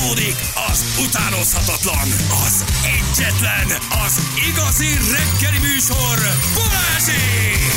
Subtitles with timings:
[0.00, 0.36] Folytatódik
[0.70, 2.08] az utánozhatatlan,
[2.46, 3.66] az egyetlen,
[4.04, 6.18] az igazi reggeli műsor,
[6.54, 7.72] Balázsék!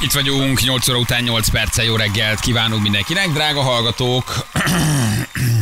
[0.00, 4.46] Itt vagyunk, 8 óra után 8 perce, jó reggelt kívánunk mindenkinek, drága hallgatók.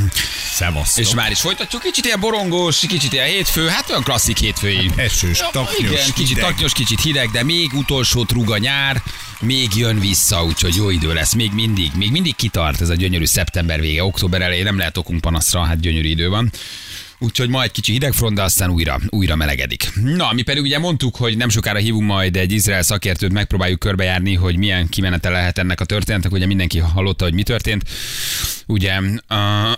[0.63, 1.05] Szevasztok.
[1.05, 4.91] És már is folytatjuk, kicsit ilyen borongós, kicsit ilyen hétfő, hát olyan klasszik hétfői.
[4.97, 6.45] Esős, taknyos, Igen, kicsit hideg.
[6.45, 9.03] taknyos, kicsit hideg, de még utolsót rúg nyár,
[9.41, 13.25] még jön vissza, úgyhogy jó idő lesz, még mindig, még mindig kitart ez a gyönyörű
[13.25, 16.53] szeptember vége, október elején nem lehet okunk panaszra, hát gyönyörű idő van.
[17.23, 19.91] Úgyhogy majd kicsi hidegfront, de aztán újra, újra melegedik.
[19.95, 24.35] Na, mi pedig ugye mondtuk, hogy nem sokára hívunk majd egy Izrael szakértőt, megpróbáljuk körbejárni,
[24.35, 26.33] hogy milyen kimenete lehet ennek a történetnek.
[26.33, 27.85] Ugye mindenki hallotta, hogy mi történt.
[28.67, 29.77] Ugye, uh,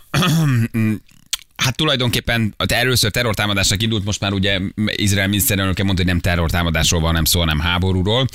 [1.56, 7.00] Hát tulajdonképpen a először terrortámadásnak indult, most már ugye Izrael miniszterelnöke mondta, hogy nem terrortámadásról
[7.00, 8.26] van, nem szó, hanem háborúról.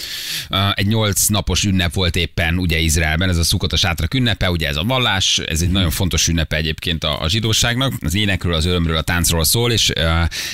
[0.74, 4.68] Egy nyolc napos ünnep volt éppen ugye Izraelben, ez a szukot a sátrak ünnepe, ugye
[4.68, 7.94] ez a vallás, ez egy nagyon fontos ünnepe egyébként a, a zsidóságnak.
[8.00, 9.92] Az énekről, az örömről, a táncról szól, és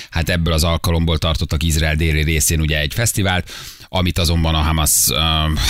[0.09, 3.51] hát ebből az alkalomból tartottak Izrael déli részén ugye egy fesztivált,
[3.97, 4.91] amit azonban a Hamas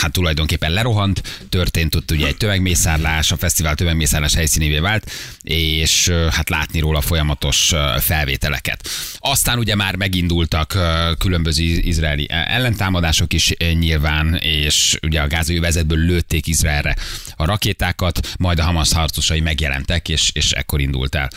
[0.01, 6.49] hát tulajdonképpen lerohant, történt ott ugye egy tömegmészárlás, a fesztivál tömegmészárlás helyszínévé vált, és hát
[6.49, 8.87] látni róla folyamatos felvételeket.
[9.17, 10.77] Aztán ugye már megindultak
[11.17, 16.95] különböző izraeli ellentámadások is nyilván, és ugye a gázai vezetből lőtték Izraelre
[17.35, 21.29] a rakétákat, majd a Hamas harcosai megjelentek, és, és ekkor indult el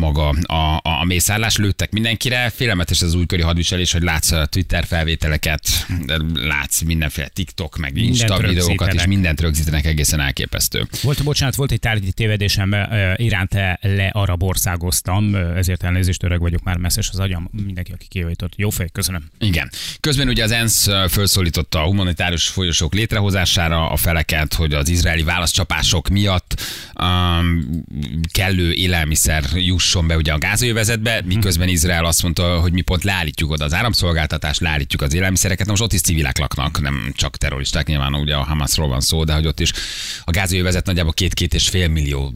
[0.00, 4.84] maga a, a, a mészállás, lőttek mindenkire, félelmetes az újkori hadviselés, hogy látsz a Twitter
[4.84, 5.86] felvételeket,
[6.34, 10.88] látsz mindenféle TikTok, meg Insta videókat, és mindent rögzítenek egészen elképesztő.
[11.02, 12.76] Volt, bocsánat, volt egy tárgyi tévedésem,
[13.16, 18.52] Iránt le arab országoztam, ezért elnézést, öreg vagyok, már messzes az agyam, mindenki, aki kijavított.
[18.56, 19.28] Jó fej, köszönöm.
[19.38, 19.70] Igen.
[20.00, 26.08] Közben ugye az ENSZ felszólította a humanitárius folyosók létrehozására a feleket, hogy az izraeli válaszcsapások
[26.08, 26.62] miatt
[27.00, 27.84] um,
[28.32, 29.44] kellő élelmiszer
[29.90, 33.74] jusson be ugye a gázővezetbe, miközben Izrael azt mondta, hogy mi pont leállítjuk oda az
[33.74, 35.66] áramszolgáltatást, leállítjuk az élelmiszereket.
[35.66, 39.24] Na most ott is civilek laknak, nem csak terroristák, nyilván ugye a Hamasról van szó,
[39.24, 39.72] de hogy ott is
[40.24, 42.32] a gázővezet nagyjából két-két és fél millió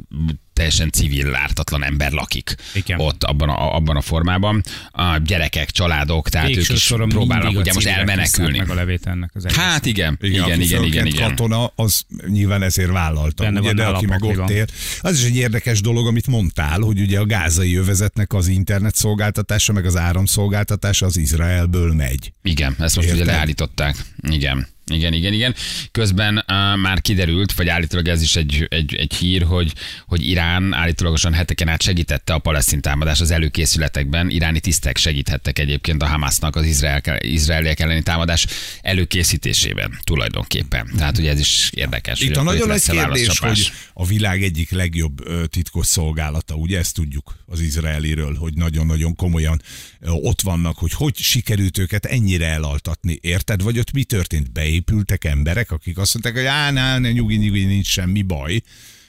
[0.54, 3.00] teljesen civil, ártatlan ember lakik Igen.
[3.00, 4.62] ott abban a, abban a formában.
[4.90, 8.58] A gyerekek, családok, tehát Végső ők is próbálnak ugye most elmenekülni.
[8.58, 9.58] meg a levét ennek az egész.
[9.58, 11.28] Hát igen, igen, igen, igen, igen.
[11.28, 14.66] katona, az nyilván ezért vállalta, Benne ugye, van de aki meg ott él.
[15.00, 19.72] Az is egy érdekes dolog, amit mondtál, hogy ugye a gázai övezetnek az internet szolgáltatása,
[19.72, 22.32] meg az áramszolgáltatása az Izraelből megy.
[22.42, 23.34] Igen, ezt most ugye Érted?
[23.34, 23.96] leállították.
[24.28, 24.72] Igen.
[24.92, 25.54] Igen, igen, igen.
[25.92, 26.44] Közben uh,
[26.76, 29.72] már kiderült, vagy állítólag ez is egy, egy, egy hír, hogy,
[30.06, 34.30] hogy Irán állítólagosan heteken át segítette a palesztin támadás az előkészületekben.
[34.30, 38.46] Iráni tisztek segíthettek egyébként a Hamasnak az Izrael, izraeliek elleni támadás
[38.82, 40.90] előkészítésében tulajdonképpen.
[40.96, 42.20] Tehát ugye ez is érdekes.
[42.20, 47.36] Itt a nagyon nagy kérdés, hogy a világ egyik legjobb titkos szolgálata, ugye ezt tudjuk
[47.46, 49.62] az izraeliről, hogy nagyon-nagyon komolyan
[50.00, 53.62] ott vannak, hogy hogy sikerült őket ennyire elaltatni, érted?
[53.62, 54.52] Vagy ott mi történt?
[54.74, 58.62] Beépültek emberek, akik azt mondták, hogy á, ná, ne, nyugi, nyugi, nincs semmi baj,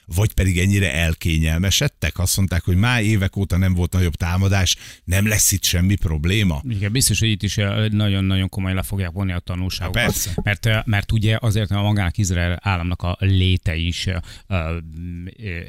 [0.05, 5.27] vagy pedig ennyire elkényelmesedtek, azt mondták, hogy már évek óta nem volt nagyobb támadás, nem
[5.27, 6.61] lesz itt semmi probléma.
[6.69, 10.01] Igen, biztos, hogy itt is ö, nagyon-nagyon komoly le fogják vonni a tanulságokat.
[10.01, 10.31] Há, persze.
[10.43, 14.07] Mert, ö, mert ugye azért a magának Izrael államnak a léte is
[14.47, 14.77] ö,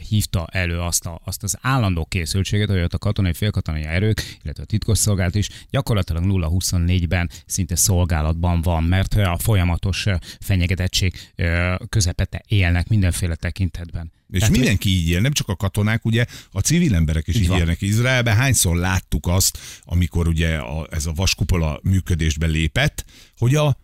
[0.09, 4.63] hívta elő azt, a, azt az állandó készültséget, hogy ott a katonai, félkatonai erők, illetve
[4.63, 10.07] a titkosszolgálat is gyakorlatilag 0-24-ben szinte szolgálatban van, mert a folyamatos
[10.41, 11.15] fenyegetettség
[11.89, 14.13] közepete élnek mindenféle tekintetben.
[14.31, 17.49] És Tehát, mindenki így él, nem csak a katonák, ugye a civil emberek is így,
[17.49, 17.59] van.
[17.59, 18.37] élnek Izraelben.
[18.37, 23.05] Hányszor láttuk azt, amikor ugye a, ez a vaskupola működésbe lépett,
[23.37, 23.77] hogy a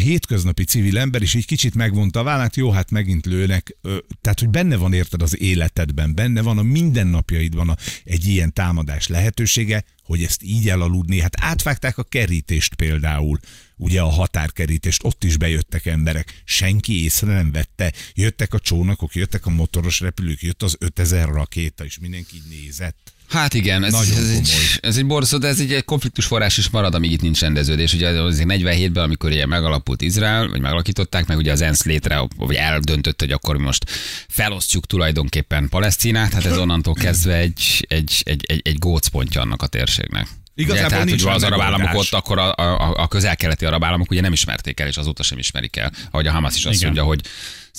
[0.00, 3.76] hétköznapi civil ember is így kicsit megvonta a vállát, jó, hát megint lőnek.
[4.20, 9.06] Tehát, hogy benne van érted az életedben, benne van a mindennapjaidban a, egy ilyen támadás
[9.06, 11.20] lehetősége, hogy ezt így elaludni.
[11.20, 13.38] Hát átvágták a kerítést például,
[13.76, 19.46] ugye a határkerítést, ott is bejöttek emberek, senki észre nem vette, jöttek a csónakok, jöttek
[19.46, 23.12] a motoros repülők, jött az 5000 rakéta, és mindenki nézett.
[23.30, 26.68] Hát igen, ez, Nagyon ez, egy, ez egy borzasztó, de ez egy konfliktus forrás is
[26.68, 27.92] marad, amíg itt nincs rendeződés.
[27.92, 32.54] Ugye az 47-ben, amikor ugye megalapult Izrael, vagy megalakították, meg ugye az ENSZ létre, vagy
[32.54, 33.84] eldöntött, hogy akkor most
[34.28, 39.66] felosztjuk tulajdonképpen Palesztinát, hát ez onnantól kezdve egy, egy, egy, egy, egy gócpontja annak a
[39.66, 40.28] térségnek.
[40.54, 43.84] Igazából ugye, tehát, nincs hogy az arab államok ott, akkor a, a, a közel-keleti arab
[43.84, 45.92] államok ugye nem ismerték el, és azóta sem ismerik el.
[46.10, 46.86] Ahogy a Hamas is azt Igen.
[46.86, 47.20] mondja, hogy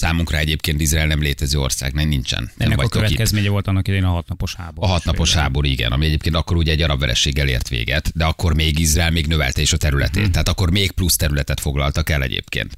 [0.02, 2.40] számunkra egyébként Izrael nem létező ország, nem nincsen.
[2.40, 3.08] Nem Ennek a vagytok itt.
[3.08, 4.88] következménye volt annak idején a hatnapos háború.
[4.88, 8.54] A hatnapos háború, igen, ami egyébként akkor ugye egy arab vereséggel ért véget, de akkor
[8.56, 10.32] még Izrael még növelte is a területét, Mhm.
[10.32, 12.76] tehát akkor még plusz területet foglaltak el egyébként.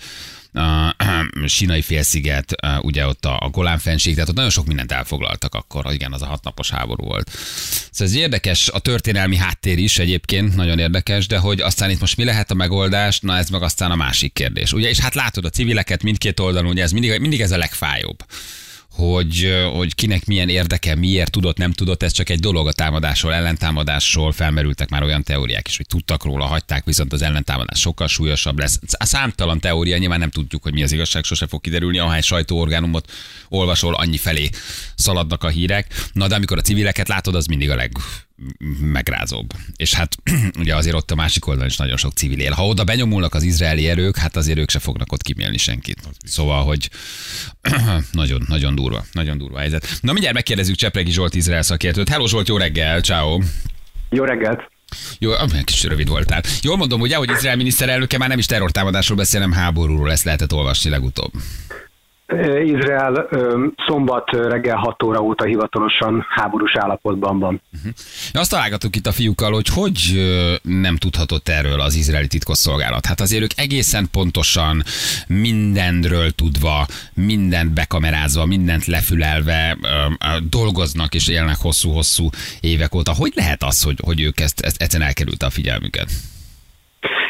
[1.46, 5.94] Sinai félsziget, ugye ott a, a Golán fenség, tehát ott nagyon sok mindent elfoglaltak akkor,
[5.94, 7.30] igen, az a hatnapos háború volt.
[7.92, 12.18] Szóval ez érdekes, a történelmi háttér is egyébként nagyon érdekes, de hogy aztán itt most
[12.18, 14.74] mi lehet a megoldás, na ez meg aztán a másik kérdés.
[14.74, 18.26] Ugye, és hát látod a civileket mindkét oldalon, ugye ez mindig, mindig ez a legfájóbb
[18.94, 23.34] hogy, hogy kinek milyen érdeke, miért tudott, nem tudott, ez csak egy dolog a támadásról,
[23.34, 28.60] ellentámadásról felmerültek már olyan teóriák is, hogy tudtak róla, hagyták, viszont az ellentámadás sokkal súlyosabb
[28.60, 28.80] lesz.
[28.98, 33.12] A számtalan teória, nyilván nem tudjuk, hogy mi az igazság, sose fog kiderülni, ahány sajtóorgánumot
[33.50, 34.50] olvasol, annyi felé
[34.96, 36.10] szaladnak a hírek.
[36.14, 37.92] Na de amikor a civileket látod, az mindig a leg,
[38.80, 39.54] megrázóbb.
[39.76, 40.16] És hát
[40.60, 42.52] ugye azért ott a másik oldalon is nagyon sok civil él.
[42.52, 46.02] Ha oda benyomulnak az izraeli erők, hát azért ők se fognak ott kimélni senkit.
[46.26, 46.90] Szóval, hogy
[48.12, 49.98] nagyon, nagyon durva, nagyon durva helyzet.
[50.02, 52.10] Na mindjárt megkérdezzük Csepregi Zsolt Izrael szakértőt.
[52.10, 53.40] Hello Zsolt, jó reggel, ciao.
[54.10, 54.72] Jó reggelt!
[55.20, 55.32] Jó,
[55.64, 56.42] kis rövid voltál.
[56.62, 60.54] Jól mondom, ugye, hogy Izrael miniszterelnöke már nem is terrortámadásról beszél, hanem háborúról, ezt lehetett
[60.54, 61.32] olvasni legutóbb.
[62.64, 63.30] Izrael
[63.88, 67.62] szombat reggel 6 óra óta hivatalosan háborús állapotban van.
[67.74, 67.92] Uh-huh.
[68.34, 70.00] Azt találgatunk itt a fiúkkal, hogy hogy
[70.62, 73.06] nem tudhatott erről az izraeli titkosszolgálat.
[73.06, 74.84] Hát azért ők egészen pontosan
[75.28, 79.78] mindenről tudva, mindent bekamerázva, mindent lefülelve
[80.50, 82.30] dolgoznak és élnek hosszú-hosszú
[82.60, 83.14] évek óta.
[83.14, 86.10] Hogy lehet az, hogy, hogy ők ezt, ezt egyszerűen elkerülte a figyelmüket?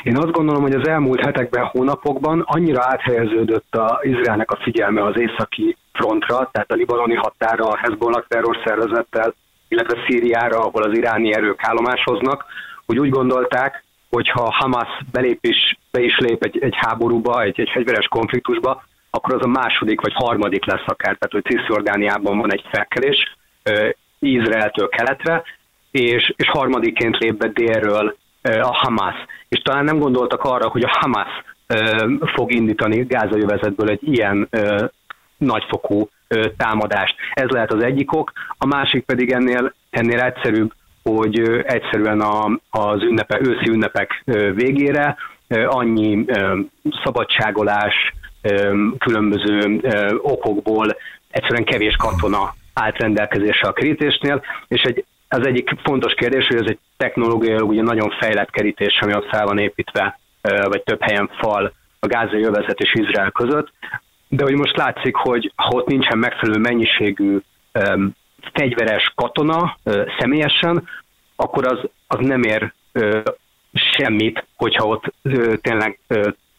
[0.03, 5.19] Én azt gondolom, hogy az elmúlt hetekben, hónapokban annyira áthelyeződött a Izraelnek a figyelme az
[5.19, 9.33] északi frontra, tehát a libanoni határa a Hezbollah terrorszervezettel,
[9.67, 12.45] illetve Szíriára, ahol az iráni erők állomásoznak,
[12.85, 17.59] hogy úgy gondolták, hogy ha Hamas belép is, be is lép egy, egy háborúba, egy,
[17.59, 21.17] egy fegyveres konfliktusba, akkor az a második vagy harmadik lesz akár.
[21.17, 23.35] Tehát, hogy Cisjordániában van egy felkelés,
[24.19, 25.43] Izraeltől keletre,
[25.91, 29.15] és, és harmadiként lép be délről a Hamas.
[29.47, 31.29] És talán nem gondoltak arra, hogy a Hamas
[32.35, 34.49] fog indítani gázajövezetből egy ilyen
[35.37, 36.09] nagyfokú
[36.57, 37.15] támadást.
[37.33, 40.73] Ez lehet az egyik ok, a másik pedig ennél, ennél egyszerűbb,
[41.03, 44.23] hogy egyszerűen a, az ünnepe, őszi ünnepek
[44.53, 45.15] végére
[45.65, 46.25] annyi
[47.03, 48.13] szabadságolás,
[48.97, 49.81] különböző
[50.21, 50.97] okokból
[51.29, 56.69] egyszerűen kevés katona állt rendelkezésre a kerítésnél, és egy az egyik fontos kérdés, hogy ez
[56.69, 61.73] egy technológiailag ugye nagyon fejlett kerítés, ami ott fel van építve, vagy több helyen fal
[61.99, 63.71] a gázai övezet és Izrael között,
[64.27, 67.37] de hogy most látszik, hogy ha ott nincsen megfelelő mennyiségű
[67.73, 68.15] um,
[68.53, 70.89] fegyveres katona uh, személyesen,
[71.35, 73.23] akkor az, az nem ér uh,
[73.73, 75.99] semmit, hogyha ott uh, tényleg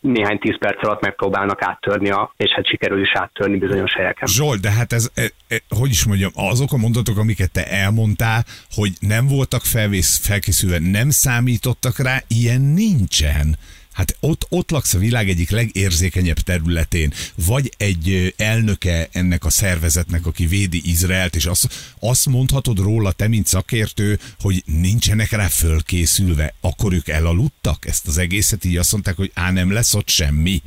[0.04, 4.28] néhány tíz perc alatt megpróbálnak áttörni, a, és hát sikerül is áttörni bizonyos helyeken.
[4.28, 8.44] Zsolt, de hát ez, e, e, hogy is mondjam, azok a mondatok, amiket te elmondtál,
[8.70, 13.56] hogy nem voltak felvész, felkészülve, nem számítottak rá, ilyen nincsen.
[13.94, 17.12] Hát ott, ott laksz a világ egyik legérzékenyebb területén,
[17.46, 23.28] vagy egy elnöke ennek a szervezetnek, aki védi Izraelt, és azt, azt mondhatod róla, te,
[23.28, 29.16] mint szakértő, hogy nincsenek rá fölkészülve, akkor ők elaludtak ezt az egészet, így azt mondták,
[29.16, 30.62] hogy á, nem lesz ott semmi.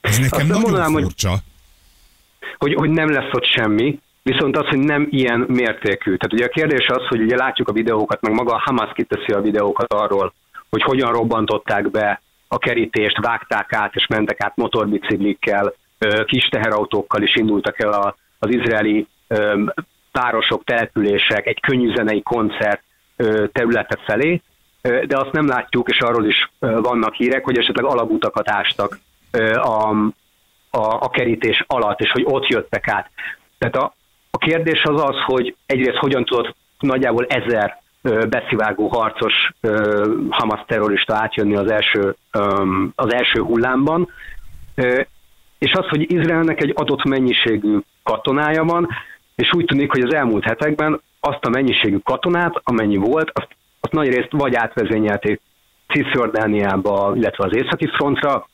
[0.00, 1.30] Ez nekem azt nagyon mondanám, furcsa.
[1.30, 1.40] Hogy,
[2.58, 6.16] hogy, hogy nem lesz ott semmi, Viszont az, hogy nem ilyen mértékű.
[6.16, 9.32] Tehát ugye a kérdés az, hogy ugye látjuk a videókat, meg maga a Hamas kiteszi
[9.32, 10.32] a videókat arról,
[10.70, 15.72] hogy hogyan robbantották be a kerítést, vágták át és mentek át motorbiciklikkel,
[16.24, 19.06] kis teherautókkal is indultak el az izraeli
[20.12, 22.82] városok, települések, egy könnyűzenei koncert
[23.52, 24.42] területe felé,
[24.82, 28.98] de azt nem látjuk, és arról is vannak hírek, hogy esetleg alagutakat ástak
[29.54, 29.96] a,
[30.70, 33.10] a, a kerítés alatt, és hogy ott jöttek át.
[33.58, 33.94] Tehát a,
[34.30, 37.80] a kérdés az az, hogy egyrészt hogyan tudott nagyjából ezer
[38.28, 39.34] beszivágó harcos
[40.30, 42.14] Hamas terrorista átjönni az első,
[42.94, 44.08] az első hullámban,
[45.58, 48.88] és az, hogy Izraelnek egy adott mennyiségű katonája van,
[49.34, 53.48] és úgy tűnik, hogy az elmúlt hetekben azt a mennyiségű katonát, amennyi volt, azt,
[53.80, 55.40] azt nagy részt vagy átvezényelték
[55.88, 58.46] Cisjordániába, illetve az északi frontra,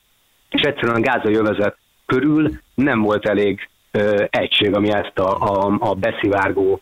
[0.51, 5.77] és egyszerűen a gázai övezet körül nem volt elég ö, egység, ami ezt a, a,
[5.81, 6.81] a beszivárgó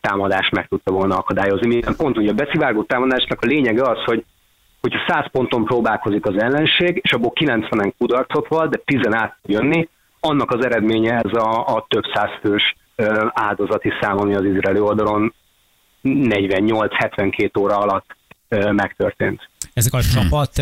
[0.00, 1.66] támadás meg tudta volna akadályozni.
[1.66, 4.24] Miután pont ugye a beszivárgó támadásnak a lényege az, hogy
[4.80, 9.88] hogyha 100 ponton próbálkozik az ellenség, és abból 90-en kudarcot volt, de 10 át jönni,
[10.20, 12.76] annak az eredménye ez a, a több száz fős
[13.32, 15.34] áldozati szám, ami az izraeli oldalon
[16.02, 18.16] 48-72 óra alatt
[18.48, 19.48] megtörtént.
[19.74, 20.10] Ezek a hmm.
[20.10, 20.58] csapat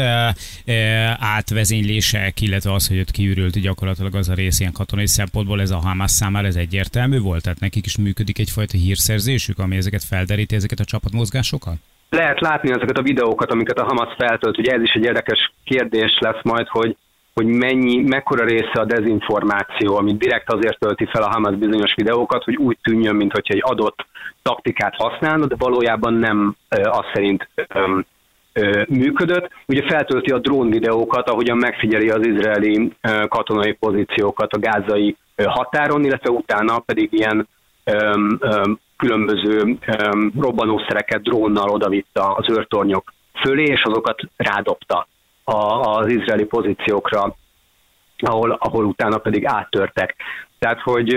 [1.19, 5.77] átvezénylések, illetve az, hogy ott kiürült gyakorlatilag az a rész ilyen katonai szempontból, ez a
[5.77, 7.43] Hamas számára ez egyértelmű volt?
[7.43, 11.75] Tehát nekik is működik egyfajta hírszerzésük, ami ezeket felderíti, ezeket a csapatmozgásokat?
[12.11, 14.59] Lehet látni ezeket a videókat, amiket a Hamas feltölt.
[14.59, 16.97] Ugye ez is egy érdekes kérdés lesz majd, hogy
[17.35, 22.45] hogy mennyi, mekkora része a dezinformáció, amit direkt azért tölti fel a Hamas bizonyos videókat,
[22.45, 24.07] hogy úgy tűnjön, mintha egy adott
[24.43, 27.49] taktikát használna, de valójában nem az szerint
[28.89, 29.51] működött.
[29.67, 32.93] Ugye feltölti a drón videókat, ahogyan megfigyeli az izraeli
[33.29, 37.49] katonai pozíciókat a gázai határon, illetve utána pedig ilyen
[38.97, 39.79] különböző
[40.39, 45.07] robbanószereket drónnal odavitta az őrtornyok fölé, és azokat rádobta
[45.45, 47.37] az izraeli pozíciókra,
[48.19, 50.17] ahol, ahol utána pedig áttörtek.
[50.59, 51.15] Tehát, hogy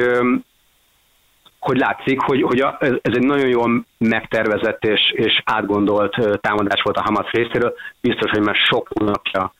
[1.63, 6.97] hogy látszik, hogy, hogy a, ez egy nagyon jól megtervezett és, és átgondolt támadás volt
[6.97, 7.73] a Hamas részéről.
[8.01, 9.53] Biztos, hogy már sok hónapja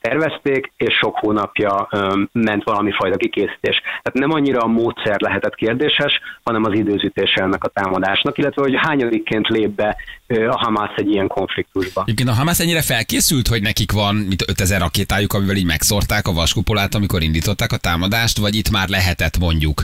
[0.00, 1.88] tervezték, és sok hónapja
[2.32, 3.80] ment valami fajta kikészítés.
[3.80, 8.74] Tehát nem annyira a módszer lehetett kérdéses, hanem az időzítése ennek a támadásnak, illetve hogy
[8.76, 9.96] hányadikként lép be
[10.28, 12.02] a Hamas egy ilyen konfliktusba.
[12.04, 16.32] Egyébként a Hamas ennyire felkészült, hogy nekik van mint 5000 rakétájuk, amivel így megszórták a
[16.32, 19.82] vaskupolát, amikor indították a támadást, vagy itt már lehetett mondjuk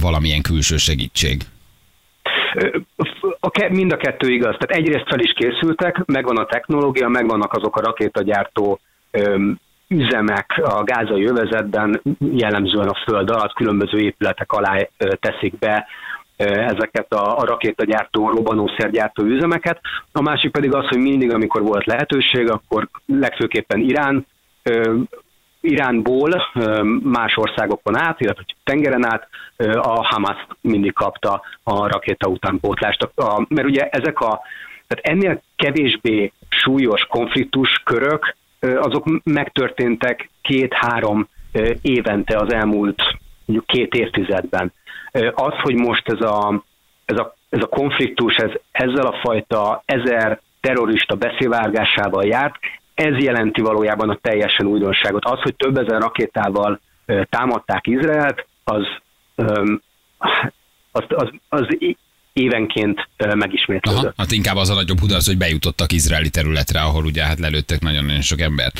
[0.00, 1.42] valamilyen külső segítség?
[3.40, 4.56] A, mind a kettő igaz.
[4.58, 8.80] Tehát egyrészt fel is készültek, megvan a technológia, megvannak azok a rakétagyártó
[9.88, 12.00] üzemek a gázai övezetben,
[12.32, 14.88] jellemzően a föld alatt különböző épületek alá
[15.20, 15.86] teszik be
[16.36, 19.80] ezeket a, a rakétagyártó, robbanószergyártó üzemeket.
[20.12, 24.26] A másik pedig az, hogy mindig, amikor volt lehetőség, akkor legfőképpen Irán
[25.60, 26.50] Iránból
[27.02, 29.28] más országokon át, illetve tengeren át
[29.76, 33.08] a Hamas mindig kapta a rakéta utánpótlást.
[33.48, 34.40] Mert ugye ezek a,
[34.86, 41.28] tehát ennél kevésbé súlyos konfliktus körök, azok megtörténtek két-három
[41.82, 43.02] évente az elmúlt
[43.44, 44.72] mondjuk két évtizedben.
[45.34, 46.62] Az, hogy most ez a,
[47.04, 52.54] ez a, ez a konfliktus ez, ezzel a fajta ezer terrorista beszélvárgásával járt,
[52.94, 55.24] ez jelenti valójában a teljesen újdonságot.
[55.24, 56.80] Az, hogy több ezer rakétával
[57.28, 58.86] támadták Izraelt, az,
[60.92, 61.66] az, az, az
[62.34, 64.02] évenként megismétlődött.
[64.02, 67.80] Aha, hát inkább az a nagyobb hudarc, hogy bejutottak izraeli területre, ahol ugye hát lelőttek
[67.80, 68.72] nagyon-nagyon sok ember.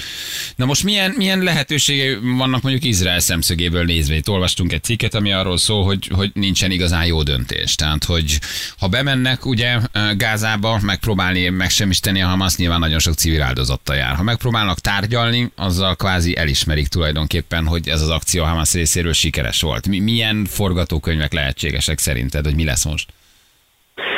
[0.57, 4.15] Na most milyen, milyen lehetőségei vannak mondjuk Izrael szemszögéből nézve?
[4.15, 7.75] Itt olvastunk egy cikket, ami arról szól, hogy, hogy nincsen igazán jó döntés.
[7.75, 8.39] Tehát, hogy
[8.79, 9.79] ha bemennek ugye
[10.17, 14.15] Gázába megpróbálni megsemmisíteni a Hamas, nyilván nagyon sok civil áldozattal jár.
[14.15, 19.87] Ha megpróbálnak tárgyalni, azzal kvázi elismerik tulajdonképpen, hogy ez az akció Hamas részéről sikeres volt.
[19.87, 23.14] Milyen forgatókönyvek lehetségesek szerinted, hogy mi lesz most?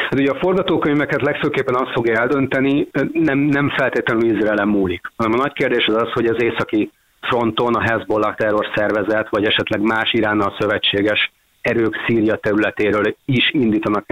[0.06, 5.42] Hát ugye a forgatókönyveket legfőképpen azt fogja eldönteni, nem, nem feltétlenül Izraelen múlik, hanem a
[5.42, 10.12] nagy kérdés az az, hogy az északi fronton a Hezbollah terror szervezet, vagy esetleg más
[10.12, 14.06] Iránnal szövetséges erők Szíria területéről is indítanak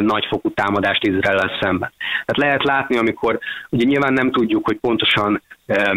[0.00, 1.92] nagyfokú támadást Izrael szemben.
[2.24, 3.38] Tehát lehet látni, amikor
[3.70, 5.42] ugye nyilván nem tudjuk, hogy pontosan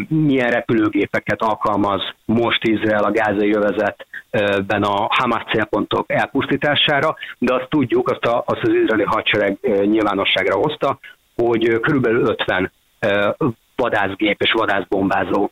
[0.08, 8.10] milyen repülőgépeket alkalmaz most Izrael a gázai övezetben a Hamas célpontok elpusztítására, de azt tudjuk,
[8.10, 11.00] azt, a, azt az izraeli hadsereg nyilvánosságra hozta,
[11.36, 12.72] hogy körülbelül 50
[13.76, 15.50] vadászgép és vadászbombázó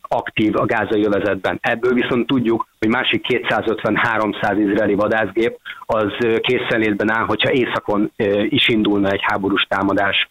[0.00, 1.58] aktív a gázai övezetben.
[1.60, 8.12] Ebből viszont tudjuk, hogy másik 250-300 izraeli vadászgép az készenlétben áll, hogyha északon
[8.48, 10.28] is indulna egy háborús támadás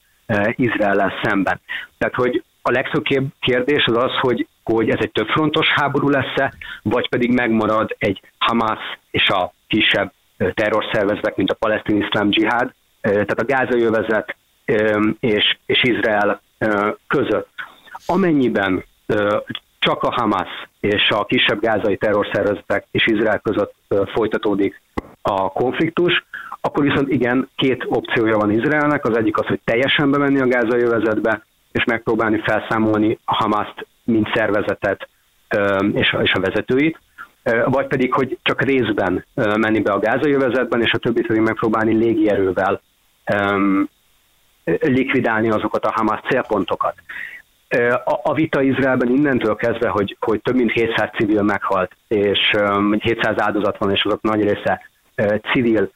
[0.56, 1.62] Izrael szemben.
[1.98, 3.04] Tehát, hogy a legfőbb
[3.40, 8.80] kérdés az az, hogy, hogy ez egy többfrontos háború lesz-e, vagy pedig megmarad egy Hamas
[9.12, 14.36] és a kisebb terrorszervezetek, mint a palesztin iszlám dzsihád, tehát a gázai övezet
[15.20, 16.42] és, és Izrael
[17.08, 17.50] között.
[18.06, 18.84] Amennyiben
[19.80, 20.50] csak a Hamas
[20.80, 23.74] és a kisebb gázai terrorszervezetek és Izrael között
[24.14, 24.82] folytatódik
[25.22, 26.24] a konfliktus,
[26.62, 30.82] akkor viszont igen, két opciója van Izraelnek, az egyik az, hogy teljesen bemenni a gázai
[30.82, 35.08] övezetbe, és megpróbálni felszámolni a Hamaszt, mint szervezetet
[35.94, 37.00] és a, vezetőit,
[37.66, 41.94] vagy pedig, hogy csak részben menni be a gázai övezetben, és a többit pedig megpróbálni
[41.94, 42.82] légierővel
[44.80, 46.96] likvidálni azokat a Hamas célpontokat.
[48.06, 52.40] A, a vita Izraelben innentől kezdve, hogy, hogy több mint 700 civil meghalt, és
[53.00, 54.82] 700 áldozat van, és azok nagy része
[55.52, 55.92] civil,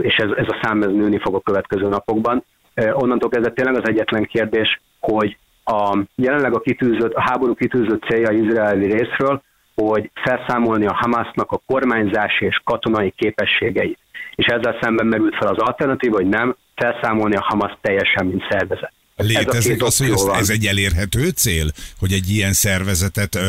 [0.00, 2.44] és ez, ez a szám ez nőni fog a következő napokban.
[2.92, 8.30] Onnantól kezdve tényleg az egyetlen kérdés, hogy a, jelenleg a, kitűzött, a háború kitűzött célja
[8.30, 9.42] izraeli részről,
[9.74, 13.98] hogy felszámolni a Hamasnak a kormányzási és katonai képességeit.
[14.34, 18.92] És ezzel szemben merült fel az alternatíva, hogy nem, felszámolni a Hamas teljesen, mint szervezet.
[19.16, 21.66] Létezik az, hogy ez, ez egy elérhető cél,
[21.98, 23.40] hogy egy ilyen szervezetet ö,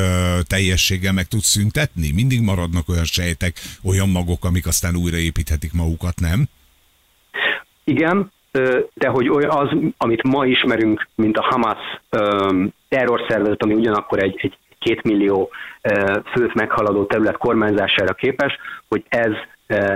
[0.47, 2.11] teljességgel meg tud szüntetni?
[2.13, 3.53] Mindig maradnak olyan sejtek,
[3.83, 6.45] olyan magok, amik aztán újraépíthetik magukat, nem?
[7.83, 8.31] Igen,
[8.93, 11.77] de hogy az, amit ma ismerünk, mint a Hamas
[12.87, 15.49] terrorszervezet, ami ugyanakkor egy, egy két millió
[16.33, 18.53] főt meghaladó terület kormányzására képes,
[18.87, 19.31] hogy ez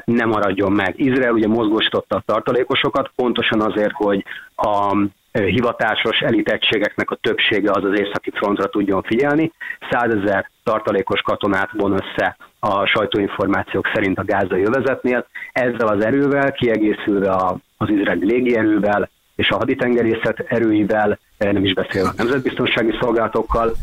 [0.06, 0.94] nem maradjon meg.
[1.00, 4.24] Izrael ugye mozgósította a tartalékosokat, pontosan azért, hogy
[4.56, 4.96] a
[5.32, 9.52] hivatásos elitegységeknek a többsége az az északi frontra tudjon figyelni.
[9.90, 15.28] Százezer tartalékos katonát von össze a sajtóinformációk szerint a gázai övezetnél.
[15.52, 17.36] Ezzel az erővel, kiegészülve
[17.78, 23.76] az izraeli légierővel és a haditengerészet erőivel, nem is beszélve a nemzetbiztonsági szolgálatokkal,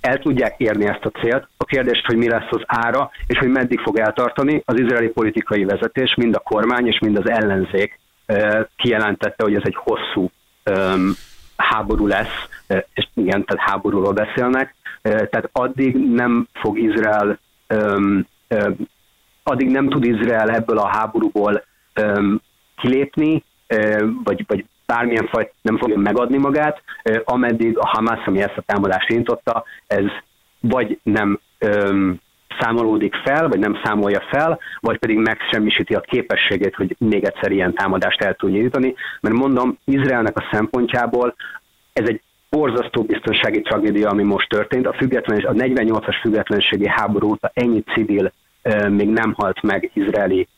[0.00, 1.48] el tudják érni ezt a célt.
[1.56, 5.64] A kérdés, hogy mi lesz az ára, és hogy meddig fog eltartani, az izraeli politikai
[5.64, 7.98] vezetés, mind a kormány és mind az ellenzék
[8.76, 10.30] kijelentette, hogy ez egy hosszú
[11.56, 12.48] háború lesz,
[12.94, 17.38] és igen, tehát háborúról beszélnek, tehát addig nem fog Izrael,
[19.42, 21.64] addig nem tud Izrael ebből a háborúból
[22.76, 23.44] kilépni,
[24.24, 26.82] vagy, vagy bármilyen fajt nem fogja megadni magát,
[27.24, 30.04] ameddig a Hamas, ami ezt a támadást indította, ez
[30.60, 31.40] vagy nem
[32.60, 37.74] számolódik fel, vagy nem számolja fel, vagy pedig megsemmisíti a képességét, hogy még egyszer ilyen
[37.74, 38.94] támadást el tudja nyújtani.
[39.20, 41.34] Mert mondom, Izraelnek a szempontjából
[41.92, 42.20] ez egy
[42.50, 44.86] borzasztó biztonsági tragédia, ami most történt.
[44.86, 48.32] A, független, a 48-as függetlenségi háború óta ennyi civil
[48.88, 50.48] még nem halt meg izraeli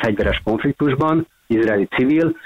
[0.00, 2.36] fegyveres konfliktusban, izraeli civil,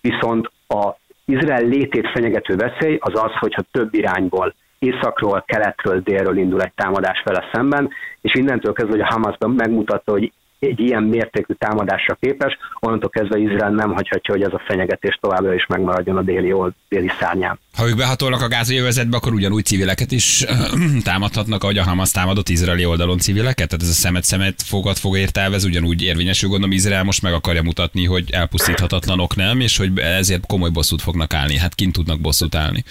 [0.00, 6.62] viszont a Izrael létét fenyegető veszély az az, hogyha több irányból északról, keletről, délről indul
[6.62, 11.54] egy támadás vele szemben, és innentől kezdve, hogy a Hamas megmutatta, hogy egy ilyen mértékű
[11.58, 16.22] támadásra képes, onnantól kezdve Izrael nem hagyhatja, hogy ez a fenyegetés továbbra is megmaradjon a
[16.22, 17.58] déli, old, déli szárnyán.
[17.76, 20.44] Ha ők behatolnak a gázai övezetbe, akkor ugyanúgy civileket is
[21.04, 23.68] támadhatnak, ahogy a Hamas támadott izraeli oldalon civileket?
[23.68, 27.62] Tehát ez a szemet-szemet fogad fog értelve, ez ugyanúgy érvényesül, gondolom Izrael most meg akarja
[27.62, 31.58] mutatni, hogy elpusztíthatatlanok nem, és hogy ezért komoly bosszút fognak állni.
[31.58, 32.84] Hát kint tudnak bosszút állni.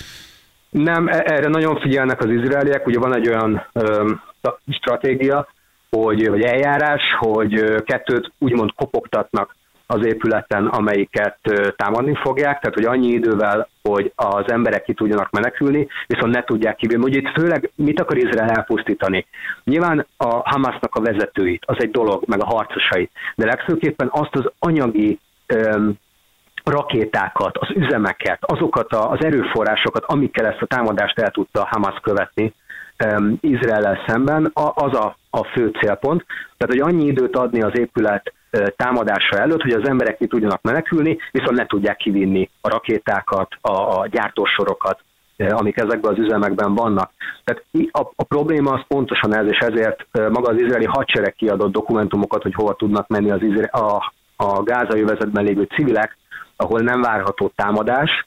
[0.83, 4.11] Nem, e- erre nagyon figyelnek az izraeliek, ugye van egy olyan ö,
[4.69, 5.47] stratégia,
[5.89, 9.55] hogy, vagy eljárás, hogy kettőt úgymond kopogtatnak
[9.87, 11.39] az épületen, amelyiket
[11.75, 16.75] támadni fogják, tehát hogy annyi idővel, hogy az emberek ki tudjanak menekülni, viszont ne tudják
[16.75, 17.03] kívülni.
[17.03, 19.25] Ugye itt főleg mit akar Izrael elpusztítani?
[19.63, 24.51] Nyilván a Hamasnak a vezetőit, az egy dolog, meg a harcosait, de legfőképpen azt az
[24.59, 25.93] anyagi öm,
[26.69, 32.53] rakétákat, az üzemeket, azokat az erőforrásokat, amikkel ezt a támadást el tudta Hamas követni
[33.39, 36.25] Izrael szemben, az a, a fő célpont.
[36.57, 38.33] Tehát, hogy annyi időt adni az épület
[38.75, 43.99] támadása előtt, hogy az emberek ki tudjanak menekülni, viszont ne tudják kivinni a rakétákat, a,
[43.99, 44.99] a gyártósorokat,
[45.37, 47.11] amik ezekben az üzemekben vannak.
[47.43, 52.43] Tehát a, a probléma az pontosan ez, és ezért maga az izraeli hadsereg kiadott dokumentumokat,
[52.43, 56.17] hogy hova tudnak menni az izraeli, a, a gázai övezetben lévő civilek,
[56.57, 58.25] ahol nem várható támadás,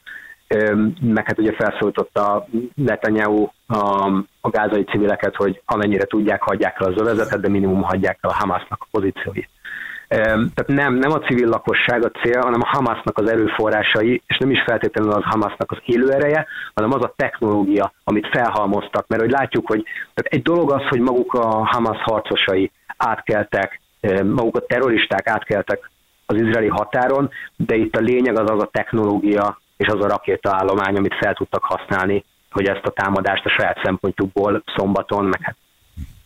[1.01, 4.07] meg hát ugye felszólította Netanyahu a,
[4.41, 8.33] a gázai civileket, hogy amennyire tudják, hagyják el az övezetet, de minimum hagyják el a
[8.33, 9.49] Hamasnak a pozícióit.
[10.07, 14.51] Tehát nem, nem a civil lakosság a cél, hanem a Hamasnak az erőforrásai, és nem
[14.51, 19.07] is feltétlenül az Hamasnak az élőereje, hanem az a technológia, amit felhalmoztak.
[19.07, 23.81] Mert hogy látjuk, hogy tehát egy dolog az, hogy maguk a Hamas harcosai átkeltek,
[24.23, 25.90] maguk a terroristák átkeltek
[26.31, 30.95] az izraeli határon, de itt a lényeg az az a technológia és az a rakétaállomány,
[30.95, 35.55] amit fel tudtak használni, hogy ezt a támadást a saját szempontjukból szombaton, meg hát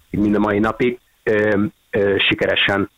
[0.10, 1.00] mind a mai napig
[2.28, 2.90] sikeresen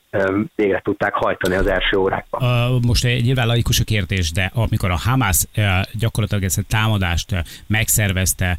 [0.55, 2.79] végre tudták hajtani az első órákban.
[2.85, 5.45] Most nyilván laikus a kérdés, de amikor a Hamas
[5.91, 8.57] gyakorlatilag ezt a támadást megszervezte,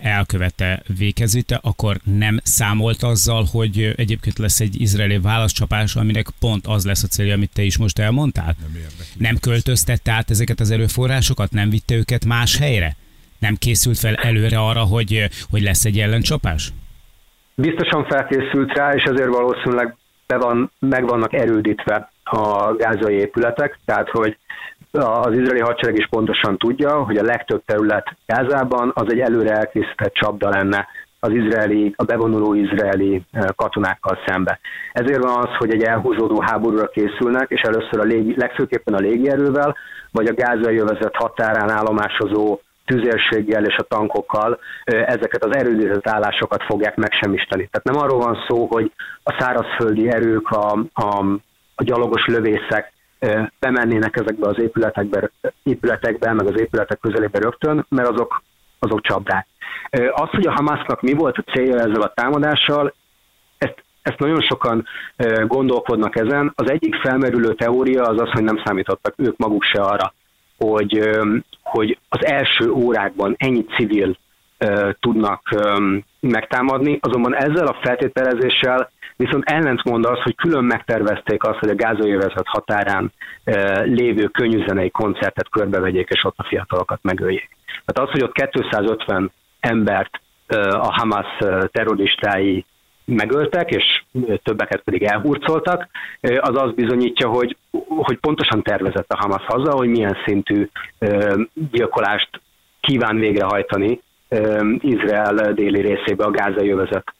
[0.00, 6.84] elkövette, végezíte, akkor nem számolt azzal, hogy egyébként lesz egy izraeli válaszcsapás, aminek pont az
[6.84, 8.56] lesz a célja, amit te is most elmondtál?
[8.60, 8.82] Nem,
[9.18, 12.96] nem költöztette át ezeket az erőforrásokat, nem vitte őket más helyre?
[13.38, 16.72] Nem készült fel előre arra, hogy, hogy lesz egy ellencsapás?
[17.54, 24.08] Biztosan felkészült rá, és ezért valószínűleg be van, meg vannak erődítve a gázai épületek, tehát
[24.08, 24.36] hogy
[24.90, 30.12] az izraeli hadsereg is pontosan tudja, hogy a legtöbb terület Gázában az egy előre elkészített
[30.12, 30.88] csapda lenne
[31.20, 34.58] az izraeli, a bevonuló izraeli eh, katonákkal szembe.
[34.92, 39.76] Ezért van az, hogy egy elhúzódó háborúra készülnek, és először a légi, legfőképpen a légierővel,
[40.10, 42.60] vagy a gázai övezet határán állomásozó
[42.94, 47.68] tüzérséggel és a tankokkal ezeket az erődített állásokat fogják megsemmisíteni.
[47.70, 51.24] Tehát nem arról van szó, hogy a szárazföldi erők, a, a,
[51.74, 52.92] a gyalogos lövészek
[53.58, 55.30] bemennének ezekbe az épületekbe,
[55.62, 58.42] épületekbe, meg az épületek közelébe rögtön, mert azok,
[58.78, 59.46] azok csapdák.
[60.10, 62.94] Az, hogy a Hamasnak mi volt a célja ezzel a támadással,
[63.58, 64.86] ezt, ezt nagyon sokan
[65.46, 66.52] gondolkodnak ezen.
[66.54, 70.14] Az egyik felmerülő teória az az, hogy nem számítottak ők maguk se arra,
[70.62, 71.10] hogy,
[71.62, 74.16] hogy az első órákban ennyi civil
[75.00, 75.48] tudnak
[76.20, 82.46] megtámadni, azonban ezzel a feltételezéssel viszont ellentmond az, hogy külön megtervezték azt, hogy a gázoljövezet
[82.46, 83.12] határán
[83.82, 87.56] lévő könnyűzenei koncertet körbevegyék, és ott a fiatalokat megöljék.
[87.84, 90.20] Tehát az, hogy ott 250 embert
[90.70, 91.26] a Hamas
[91.66, 92.64] terroristái
[93.04, 94.02] megöltek, és
[94.42, 95.88] többeket pedig elhurcoltak,
[96.20, 97.56] az azt bizonyítja, hogy,
[97.88, 100.68] hogy pontosan tervezett a Hamas haza, hogy milyen szintű
[101.70, 102.40] gyilkolást
[102.80, 104.00] kíván végrehajtani
[104.78, 107.14] Izrael déli részébe a gázai övezet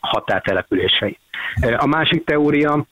[0.00, 1.18] határtelepülései.
[1.76, 2.84] A másik teória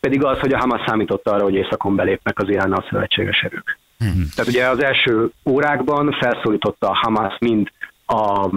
[0.00, 3.78] pedig az, hogy a Hamas számította arra, hogy északon belépnek az Iránnal szövetséges erők.
[4.04, 4.22] Mm-hmm.
[4.34, 7.68] Tehát ugye az első órákban felszólította a Hamas mind
[8.06, 8.48] a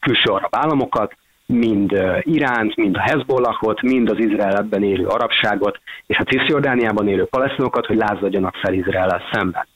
[0.00, 1.16] külső arab államokat,
[1.50, 7.86] mind Iránt, mind a Hezbollahot, mind az Izraelben élő arabságot, és a Cisjordániában élő palesztinokat,
[7.86, 9.66] hogy lázadjanak fel Izrael szemben.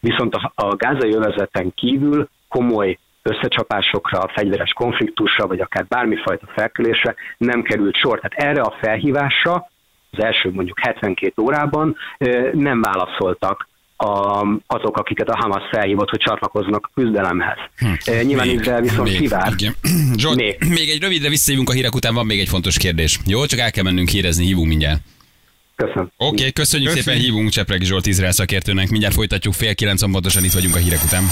[0.00, 7.62] Viszont a, a gázai övezeten kívül komoly összecsapásokra, fegyveres konfliktusra, vagy akár bármifajta felkülésre nem
[7.62, 8.20] került sor.
[8.20, 9.70] Tehát erre a felhívásra
[10.10, 11.96] az első mondjuk 72 órában
[12.52, 13.68] nem válaszoltak
[14.02, 17.58] a, azok, akiket a Hamas felhívott, hogy csatlakoznak a küzdelemhez.
[17.76, 18.26] Hm.
[18.26, 19.52] Nyilván még, Izrael viszont még, kivár.
[20.16, 20.56] Zsolt, még.
[20.68, 23.18] még egy rövidre visszajövünk a hírek után, van még egy fontos kérdés.
[23.26, 25.00] Jó, csak el kell mennünk hírezni, hívunk mindjárt.
[25.76, 26.10] Köszönöm.
[26.16, 28.90] Oké, okay, köszönjük, köszönjük szépen, hívunk Csepregi Zsolt Izrael szakértőnek.
[28.90, 31.22] Mindjárt folytatjuk fél kilenc, pontosan itt vagyunk a hírek után.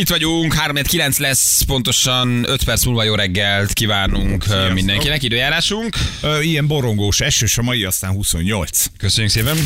[0.00, 4.72] Itt vagyunk, 3 9 lesz, pontosan 5 perc múlva jó reggelt kívánunk Sziasztok.
[4.72, 5.22] mindenkinek.
[5.22, 5.96] Időjárásunk?
[6.40, 8.86] Ilyen borongós, esős a mai, aztán 28.
[8.98, 9.56] Köszönjük szépen.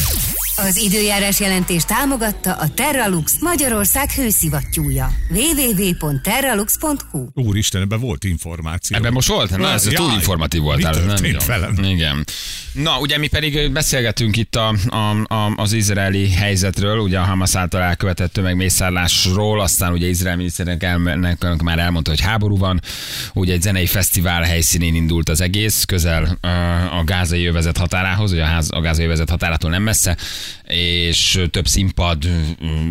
[0.56, 5.12] Az időjárás jelentés támogatta a Terralux Magyarország hőszivattyúja.
[5.30, 8.96] www.terralux.hu Úristen, ebben volt információ.
[8.96, 9.56] Ebben most volt?
[9.56, 10.76] Na, ez ja, túl informatív volt.
[10.76, 11.74] Mi történt velem?
[11.84, 12.24] Igen.
[12.72, 17.54] Na, ugye mi pedig beszélgetünk itt a, a, a, az izraeli helyzetről, ugye a Hamas
[17.54, 22.80] által elkövetett tömegmészárlásról, aztán ugye Izrael miniszternek már elmondta, hogy háború van,
[23.32, 26.38] ugye egy zenei fesztivál helyszínén indult az egész, közel
[27.00, 30.16] a gázai övezet határához, ugye a, ház, a gázai övezet határától nem messze,
[30.64, 32.28] és több színpad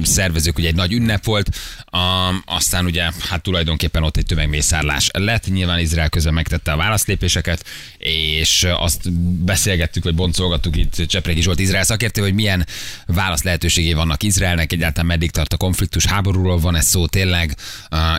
[0.03, 1.49] szervezők, ugye egy nagy ünnep volt,
[1.85, 7.65] a, aztán ugye hát tulajdonképpen ott egy tömegmészárlás lett, nyilván Izrael közben megtette a válaszlépéseket,
[7.97, 9.11] és azt
[9.43, 12.65] beszélgettük, vagy boncolgattuk itt Csepregi Zsolt Izrael szakértő, hogy milyen
[13.05, 17.55] válasz lehetőségé vannak Izraelnek, egyáltalán meddig tart a konfliktus, háborúról van ez szó tényleg,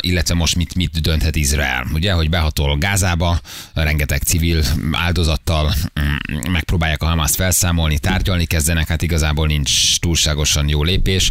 [0.01, 3.41] illetve most mit, mit dönthet Izrael, ugye, hogy behatol Gázába,
[3.75, 4.63] rengeteg civil
[4.93, 11.31] áldozattal mm, megpróbálják a Hamaszt felszámolni, tárgyalni kezdenek, hát igazából nincs túlságosan jó lépés.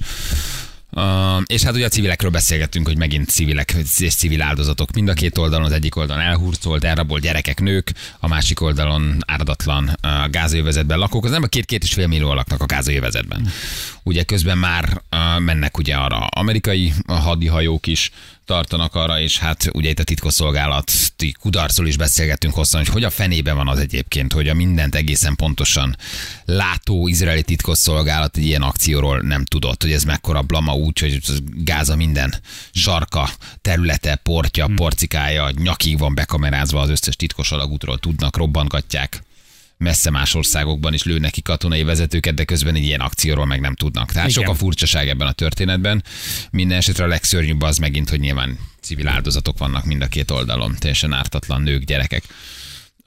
[1.45, 5.37] És hát ugye a civilekről beszélgettünk, hogy megint civilek és civil áldozatok mind a két
[5.37, 11.25] oldalon, az egyik oldalon elhurcolt, elrabolt gyerekek, nők, a másik oldalon áradatlan uh, gázővezetben lakók.
[11.25, 13.47] Az nem a két-két és fél millió laknak a gázővezetben.
[14.03, 15.01] Ugye közben már
[15.39, 18.11] mennek ugye arra amerikai hadihajók is,
[18.45, 23.09] tartanak arra, és hát ugye itt a titkosszolgálati kudarcról is beszélgettünk hosszan, hogy hogy a
[23.09, 25.95] fenében van az egyébként, hogy a mindent egészen pontosan
[26.45, 31.19] látó izraeli titkosszolgálat egy ilyen akcióról nem tudott, hogy ez mekkora blama úgy, hogy
[31.63, 32.33] Gáza minden
[32.71, 33.29] sarka,
[33.61, 34.75] területe, portja, hmm.
[34.75, 39.23] porcikája, nyakig van bekamerázva az összes titkos alagútról, tudnak, robbantgatják
[39.81, 43.75] messze más országokban is lőnek ki katonai vezetőket, de közben egy ilyen akcióról meg nem
[43.75, 44.11] tudnak.
[44.11, 44.43] Tehát Igen.
[44.43, 46.03] sok a furcsaság ebben a történetben.
[46.51, 50.75] Minden esetre a legszörnyűbb az megint, hogy nyilván civil áldozatok vannak mind a két oldalon,
[50.79, 52.23] teljesen ártatlan nők, gyerekek.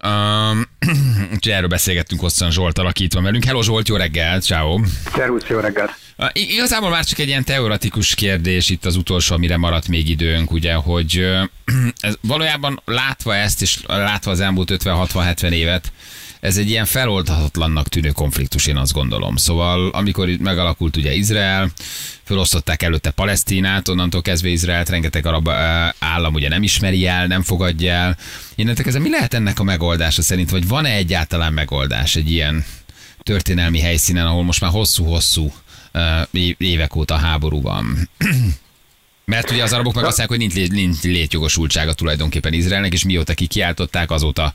[0.04, 0.68] Um,
[1.34, 3.44] úgyhogy erről beszélgettünk hosszan Zsoltal, aki itt van velünk.
[3.44, 4.80] Hello Zsolt, jó reggel, ciao.
[5.14, 5.96] Szervusz, jó reggel.
[6.16, 10.50] Uh, igazából már csak egy ilyen teoretikus kérdés itt az utolsó, amire maradt még időnk,
[10.50, 11.42] ugye, hogy uh,
[12.00, 15.92] ez, valójában látva ezt, és látva az elmúlt 50-60-70 évet,
[16.44, 19.36] ez egy ilyen feloldhatatlannak tűnő konfliktus, én azt gondolom.
[19.36, 21.70] Szóval amikor itt megalakult ugye Izrael,
[22.22, 25.48] felosztották előtte Palesztinát, onnantól kezdve Izraelt rengeteg arab
[25.98, 28.16] állam ugye nem ismeri el, nem fogadja el.
[28.54, 32.64] Innentől kezdve mi lehet ennek a megoldása szerint, vagy van-e egyáltalán megoldás egy ilyen
[33.22, 35.52] történelmi helyszínen, ahol most már hosszú-hosszú
[36.58, 38.10] évek óta háború van?
[39.24, 44.10] Mert ugye az arabok meg azt hogy nincs, nincs létjogosultsága tulajdonképpen Izraelnek, és mióta kikiáltották,
[44.10, 44.52] azóta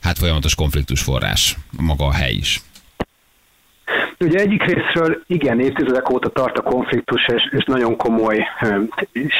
[0.00, 2.60] hát folyamatos konfliktus forrás maga a hely is.
[4.18, 8.44] Ugye egyik részről igen, évtizedek óta tart a konfliktus, és, és nagyon komoly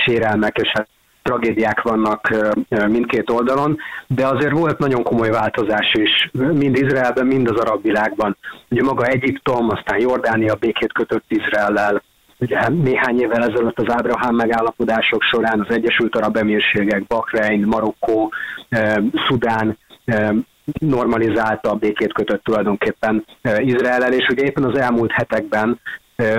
[0.05, 0.89] sérelmek és hát
[1.23, 2.35] tragédiák vannak
[2.69, 8.37] mindkét oldalon, de azért volt nagyon komoly változás is, mind Izraelben, mind az arab világban.
[8.69, 12.03] Ugye maga Egyiptom, aztán Jordánia békét kötött Izraellel,
[12.42, 18.33] Ugye néhány évvel ezelőtt az Ábrahám megállapodások során az Egyesült Arab Emírségek, Bahrein, Marokkó,
[18.68, 18.94] eh,
[19.28, 20.31] Szudán eh,
[20.78, 25.81] normalizálta a békét kötött tulajdonképpen eh, Izrael és ugye éppen az elmúlt hetekben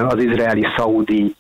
[0.07, 1.35] az izraeli-szaudi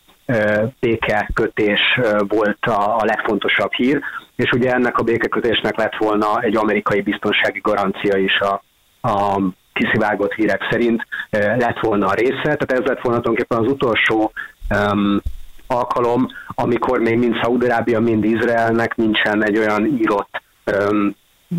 [0.79, 1.79] békekötés
[2.27, 3.99] volt a, a legfontosabb hír,
[4.35, 8.63] és ugye ennek a békekötésnek lett volna egy amerikai biztonsági garancia is a,
[9.07, 9.41] a
[9.73, 14.31] kiszivárgott hírek szerint lett volna a része, tehát ez lett volna tulajdonképpen az utolsó
[14.75, 15.21] um,
[15.67, 21.15] alkalom, amikor még mind Szaudarábia, mind Izraelnek nincsen egy olyan írott um,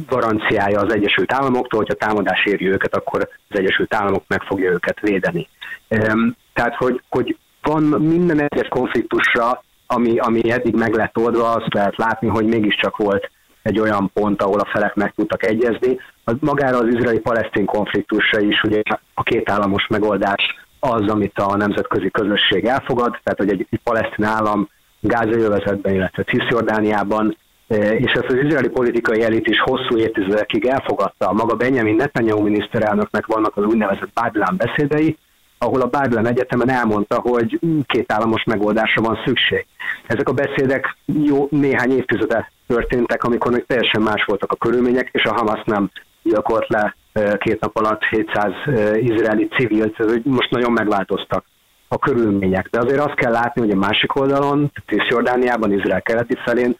[0.06, 5.00] garanciája az Egyesült Államoktól, hogyha támadás éri őket, akkor az Egyesült Államok meg fogja őket
[5.00, 5.48] védeni.
[5.88, 11.74] Um, tehát, hogy, hogy van minden egyes konfliktusra, ami, ami eddig meg lett oldva, azt
[11.74, 13.30] lehet látni, hogy mégiscsak volt
[13.62, 15.98] egy olyan pont, ahol a felek meg tudtak egyezni.
[16.24, 18.82] Az, magára az izraeli-palesztin konfliktusra is ugye
[19.14, 24.24] a két államos megoldás az, amit a nemzetközi közösség elfogad, tehát hogy egy, egy palesztin
[24.24, 24.68] állam
[25.00, 27.36] gázai övezetben, illetve Cisjordániában,
[27.68, 31.32] e, és ezt az izraeli politikai elit is hosszú évtizedekig elfogadta.
[31.32, 35.16] Maga Benjamin Netanyahu miniszterelnöknek vannak az úgynevezett Bábilán beszédei,
[35.58, 39.66] ahol a Bárdelen Egyetemen elmondta, hogy két államos megoldásra van szükség.
[40.06, 45.24] Ezek a beszédek jó néhány évtizede történtek, amikor még teljesen más voltak a körülmények, és
[45.24, 45.90] a Hamas nem
[46.24, 46.96] gyilkolt le
[47.38, 48.52] két nap alatt 700
[48.94, 51.44] izraeli civilt, most nagyon megváltoztak
[51.88, 52.68] a körülmények.
[52.70, 56.76] De azért azt kell látni, hogy a másik oldalon, Cisjordániában, Izrael keleti felén,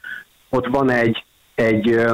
[0.51, 2.07] ott van egy, egy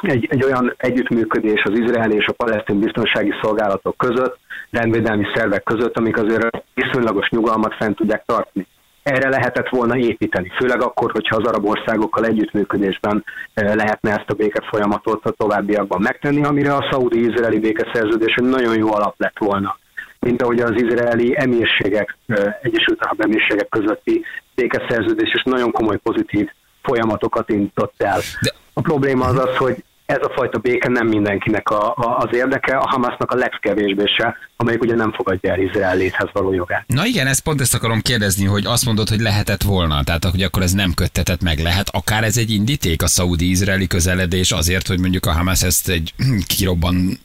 [0.00, 4.38] egy, egy olyan együttműködés az izraeli és a palesztin biztonsági szolgálatok között,
[4.70, 8.66] rendvédelmi szervek között, amik azért viszonylagos nyugalmat fent tudják tartani.
[9.08, 14.34] Erre lehetett volna építeni, főleg akkor, hogyha az arab országokkal együttműködésben eh, lehetne ezt a
[14.34, 19.76] béke folyamatot a továbbiakban megtenni, amire a szaudi-izraeli békeszerződés egy nagyon jó alap lett volna
[20.20, 26.48] mint ahogy az izraeli emírségek, eh, Egyesült Arab Emírségek közötti békeszerződés és nagyon komoly pozitív
[26.82, 28.20] folyamatokat indított el.
[28.40, 28.52] De...
[28.72, 32.76] A probléma az az, hogy ez a fajta béke nem mindenkinek a, a, az érdeke,
[32.76, 36.84] a Hamasnak a legkevésbé se, amelyik ugye nem fogadja el Izrael léthez való jogát.
[36.86, 40.42] Na igen, ezt pont ezt akarom kérdezni, hogy azt mondod, hogy lehetett volna, tehát hogy
[40.42, 41.88] akkor ez nem köttetett meg lehet.
[41.92, 46.14] Akár ez egy indíték a szaudi-izraeli közeledés azért, hogy mondjuk a Hamas ezt egy
[46.56, 47.18] kirobban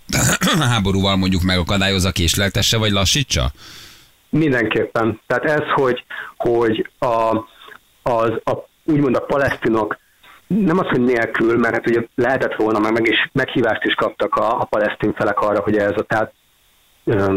[0.72, 3.52] háborúval mondjuk megakadályozza, késleltesse vagy lassítsa?
[4.30, 5.20] Mindenképpen.
[5.28, 6.04] Tehát ez, hogy,
[6.38, 7.38] hogy a,
[8.02, 9.98] az, a úgymond a palesztinok
[10.60, 14.36] nem az, hogy nélkül, mert hát ugye lehetett volna, meg, meg is meghívást is kaptak
[14.36, 16.32] a, a palesztin felek arra, hogy ez a tár,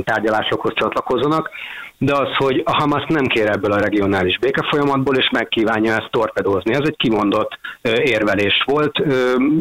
[0.04, 1.50] tárgyalásokhoz csatlakozzanak,
[1.98, 6.74] de az, hogy a Hamas nem kér ebből a regionális békefolyamatból, és megkívánja ezt torpedózni.
[6.74, 7.58] Ez egy kimondott
[8.02, 9.04] érvelés volt,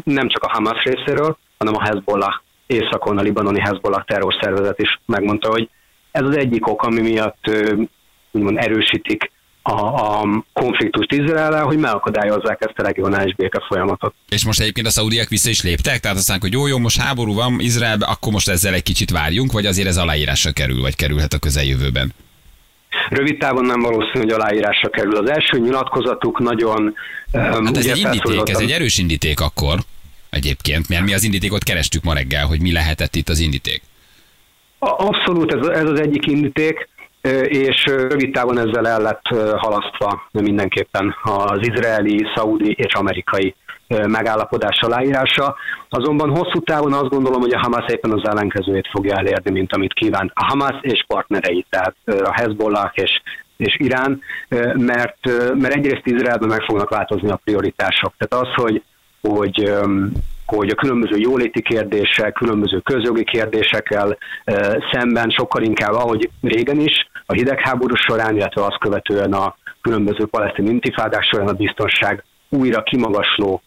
[0.04, 2.34] nem csak a Hamas részéről, hanem a Hezbollah
[2.68, 5.70] északon, a libanoni Hezbollah terrorszervezet is megmondta, hogy
[6.12, 7.52] ez az egyik ok, ami miatt
[8.32, 9.32] úgymond erősítik
[9.67, 14.13] a, a konfliktust Izrael, hogy megakadályozzák ezt a regionális béke folyamatot.
[14.30, 17.34] És most egyébként a szaudiak vissza is léptek, tehát aztán, hogy jó, jó, most háború
[17.34, 21.34] van Izraelben, akkor most ezzel egy kicsit várjunk, vagy azért ez aláírásra kerül, vagy kerülhet
[21.34, 22.13] a közeljövőben?
[23.10, 25.15] Rövid távon nem valószínű, hogy aláírásra kerül.
[25.15, 26.95] Az első nyilatkozatuk nagyon...
[27.34, 29.80] Hát ez egy indíték, ez egy erős indíték akkor
[30.30, 33.82] egyébként, mert mi az indítékot kerestük ma reggel, hogy mi lehetett itt az indíték.
[34.80, 36.88] Abszolút, ez, ez az egyik indíték
[37.47, 39.25] és rövid távon ezzel el lett
[39.57, 43.55] halasztva mindenképpen az izraeli, szaudi és amerikai
[43.88, 45.55] megállapodás aláírása.
[45.89, 49.93] Azonban hosszú távon azt gondolom, hogy a Hamas éppen az ellenkezőjét fogja elérni, mint amit
[49.93, 53.21] kíván a Hamas és partnerei, tehát a Hezbollah és,
[53.57, 54.21] és Irán,
[54.73, 55.17] mert,
[55.53, 58.13] mert egyrészt Izraelben meg fognak változni a prioritások.
[58.17, 58.83] Tehát az, hogy,
[59.21, 59.73] hogy
[60.45, 64.17] hogy a különböző jóléti kérdések, különböző közjogi kérdésekkel
[64.91, 70.67] szemben sokkal inkább, ahogy régen is, a hidegháború során, illetve azt követően a különböző palesztin
[70.67, 73.62] intifádák során a biztonság újra kimagasló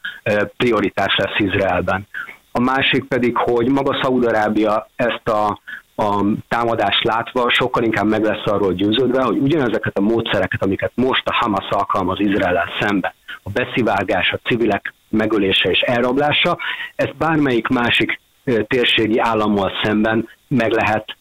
[0.57, 2.07] prioritás lesz Izraelben.
[2.53, 5.61] A másik pedig, hogy maga Szaudarábia ezt a,
[5.97, 11.29] a támadást látva sokkal inkább meg lesz arról győződve, hogy ugyanezeket a módszereket, amiket most
[11.29, 13.13] a Hamas alkalmaz Izrael szemben,
[13.43, 16.59] a beszivágás, a civilek megölése és elrablása,
[16.97, 18.21] ezt bármelyik másik
[18.67, 21.17] térségi állammal szemben meg lehet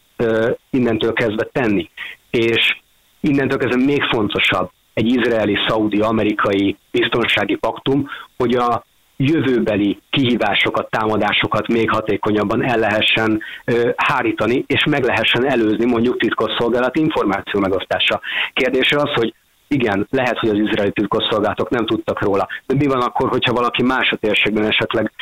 [0.70, 1.90] innentől kezdve tenni.
[2.30, 2.76] És
[3.20, 8.84] innentől kezdve még fontosabb egy izraeli, szaudi, amerikai biztonsági paktum, hogy a
[9.16, 17.00] jövőbeli kihívásokat, támadásokat még hatékonyabban el lehessen ö, hárítani, és meg lehessen előzni mondjuk titkosszolgálati
[17.00, 18.20] információ megosztása.
[18.52, 19.34] Kérdése az, hogy
[19.68, 23.82] igen, lehet, hogy az izraeli titkosszolgálatok nem tudtak róla, de mi van akkor, hogyha valaki
[23.82, 25.12] más a térségben esetleg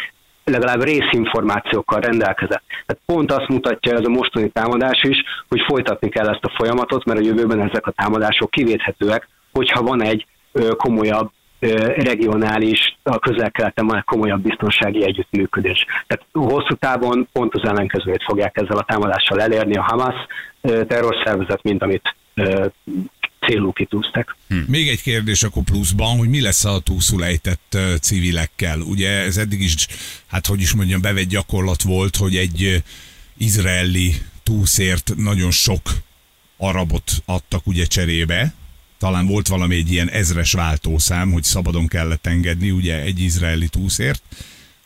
[0.44, 2.62] legalább részinformációkkal rendelkezett.
[2.86, 7.04] Tehát pont azt mutatja ez a mostani támadás is, hogy folytatni kell ezt a folyamatot,
[7.04, 10.26] mert a jövőben ezek a támadások kivéthetőek, hogyha van egy
[10.76, 11.30] komolyabb
[11.96, 15.84] regionális, a közel-keleten van komolyabb biztonsági együttműködés.
[16.06, 20.14] Tehát hosszú távon pont az ellenkezőjét fogják ezzel a támadással elérni a Hamas
[20.60, 22.14] terrorszervezet, mint amit
[23.46, 24.36] célú kitűztek.
[24.66, 28.80] Még egy kérdés akkor pluszban, hogy mi lesz a túlszul ejtett civilekkel?
[28.80, 29.86] Ugye ez eddig is,
[30.26, 32.82] hát hogy is mondjam, bevett gyakorlat volt, hogy egy
[33.38, 35.80] izraeli túszért nagyon sok
[36.56, 38.54] arabot adtak ugye cserébe.
[38.98, 44.22] Talán volt valami egy ilyen ezres váltószám, hogy szabadon kellett engedni ugye egy izraeli túszért.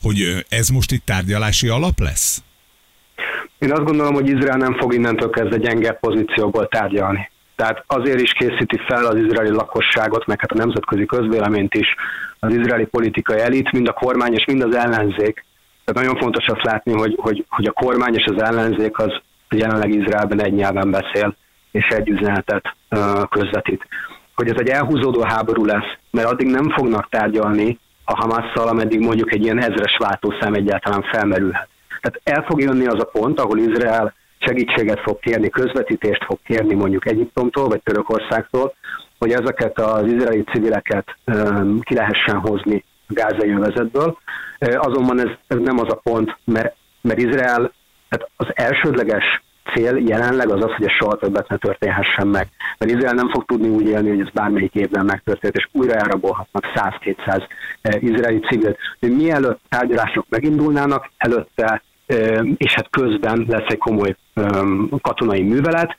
[0.01, 2.41] Hogy ez most itt tárgyalási alap lesz?
[3.59, 7.29] Én azt gondolom, hogy Izrael nem fog innentől kezdve gyenge pozícióból tárgyalni.
[7.61, 11.95] Tehát azért is készíti fel az izraeli lakosságot, meg hát a nemzetközi közvéleményt is
[12.39, 15.45] az izraeli politikai elit, mind a kormány és mind az ellenzék.
[15.83, 19.11] Tehát nagyon fontos azt látni, hogy, hogy, hogy a kormány és az ellenzék az
[19.49, 21.35] jelenleg Izraelben egy nyelven beszél,
[21.71, 23.87] és egy üzenetet ö, közvetít.
[24.35, 29.33] Hogy ez egy elhúzódó háború lesz, mert addig nem fognak tárgyalni a Hamasszal, ameddig mondjuk
[29.33, 31.67] egy ilyen ezres váltószám egyáltalán felmerülhet.
[32.01, 34.13] Tehát el fog jönni az a pont, ahol Izrael
[34.45, 38.73] segítséget fog kérni, közvetítést fog kérni mondjuk Egyiptomtól vagy Törökországtól,
[39.19, 41.05] hogy ezeket az izraeli civileket
[41.81, 44.17] ki lehessen hozni a gázai övezetből.
[44.59, 47.73] Azonban ez, ez nem az a pont, mert, mert Izrael,
[48.09, 49.41] tehát az elsődleges
[49.73, 52.47] cél jelenleg az az, hogy ez soha többet ne történhessen meg.
[52.77, 56.65] Mert Izrael nem fog tudni úgy élni, hogy ez bármelyik évben megtörtént, és újra elrabolhatnak
[56.75, 57.43] 100-200
[57.81, 58.77] eh, izraeli civilt.
[58.99, 61.81] Mielőtt tárgyalások megindulnának, előtte
[62.57, 64.15] és hát közben lesz egy komoly
[65.01, 65.95] katonai művelet.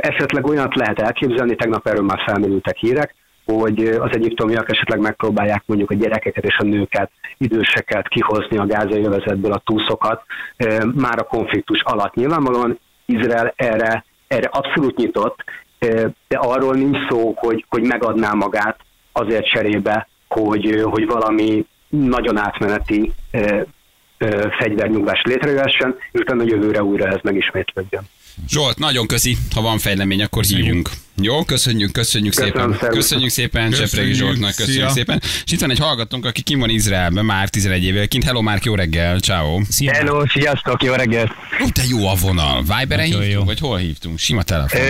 [0.00, 5.90] Esetleg olyat lehet elképzelni, tegnap erről már felmerültek hírek, hogy az egyiptomiak esetleg megpróbálják mondjuk
[5.90, 10.22] a gyerekeket és a nőket, időseket kihozni a gázai övezetből, a túszokat,
[10.94, 12.14] már a konfliktus alatt.
[12.14, 15.44] Nyilvánvalóan Izrael erre, erre abszolút nyitott,
[16.28, 18.78] de arról nincs szó, hogy, hogy megadná magát
[19.12, 23.12] azért cserébe, hogy, hogy valami nagyon átmeneti
[24.58, 28.02] fegyvernyugvás létrejöhessen, és utána jövőre újra ez megismétlődjön.
[28.48, 30.90] Zsolt, nagyon köszi, ha van fejlemény, akkor hívjunk.
[31.20, 32.78] Jó, köszönjük, köszönjük Köszönöm, szépen.
[32.80, 32.98] szervusz.
[32.98, 34.88] Köszönjük szépen Köszönjük, Csepregi Zsoltnak, köszönjük szia.
[34.90, 35.20] szépen.
[35.44, 38.24] És itt van egy hallgatónk, aki kim van Izraelben már 11 évvel kint.
[38.24, 39.60] Hello, Márk, jó reggel, ciao.
[39.68, 39.92] Szia.
[39.92, 41.30] Hello, sziasztok, jó reggelt!
[41.64, 42.62] Ó, de jó a vonal.
[42.62, 43.44] Viberen hívtunk, jó.
[43.44, 44.18] vagy hol hívtunk?
[44.18, 44.80] Sima telefon.
[44.80, 44.84] Ö,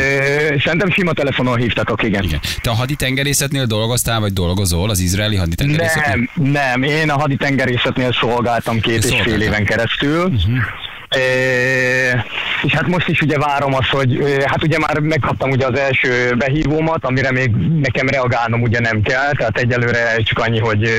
[0.64, 2.22] szerintem sima telefonon hívtatok, igen.
[2.22, 2.40] Igen.
[2.62, 6.28] Te a haditengerészetnél dolgoztál, vagy dolgozol az izraeli haditengerészetnél?
[6.34, 10.28] Nem, nem, én a haditengerészetnél szolgáltam két és fél éven keresztül.
[10.28, 10.56] Mhm.
[11.10, 11.18] É,
[12.62, 16.34] és hát most is ugye várom azt, hogy hát ugye már megkaptam ugye az első
[16.38, 20.90] behívómat, amire még nekem reagálnom ugye nem kell, tehát egyelőre csak annyi, hogy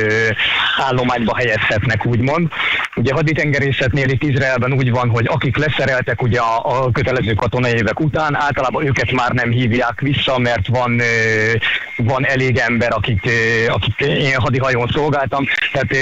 [0.77, 2.47] állományba helyezhetnek úgymond.
[2.95, 7.99] Ugye haditengerészetnél itt Izraelben úgy van, hogy akik leszereltek ugye a, a kötelező katonai évek
[7.99, 11.01] után, általában őket már nem hívják vissza, mert van,
[11.97, 13.29] van elég ember, akik,
[13.67, 15.95] akik én hadihajón szolgáltam, tehát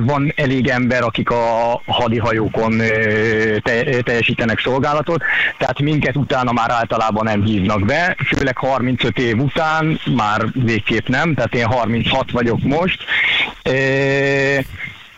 [0.00, 2.80] van elég ember, akik a hadihajókon
[3.62, 5.22] te, teljesítenek szolgálatot,
[5.58, 11.34] tehát minket utána már általában nem hívnak be, főleg 35 év után már végképp nem,
[11.34, 13.04] tehát én 36 vagyok most.
[13.62, 14.58] Ö,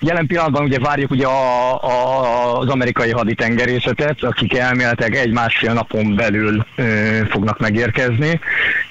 [0.02, 6.66] Jelen pillanatban ugye várjuk ugye a, a, az amerikai haditengerészetet, akik elméletileg egy-másfél napon belül
[6.76, 8.40] ö, fognak megérkezni.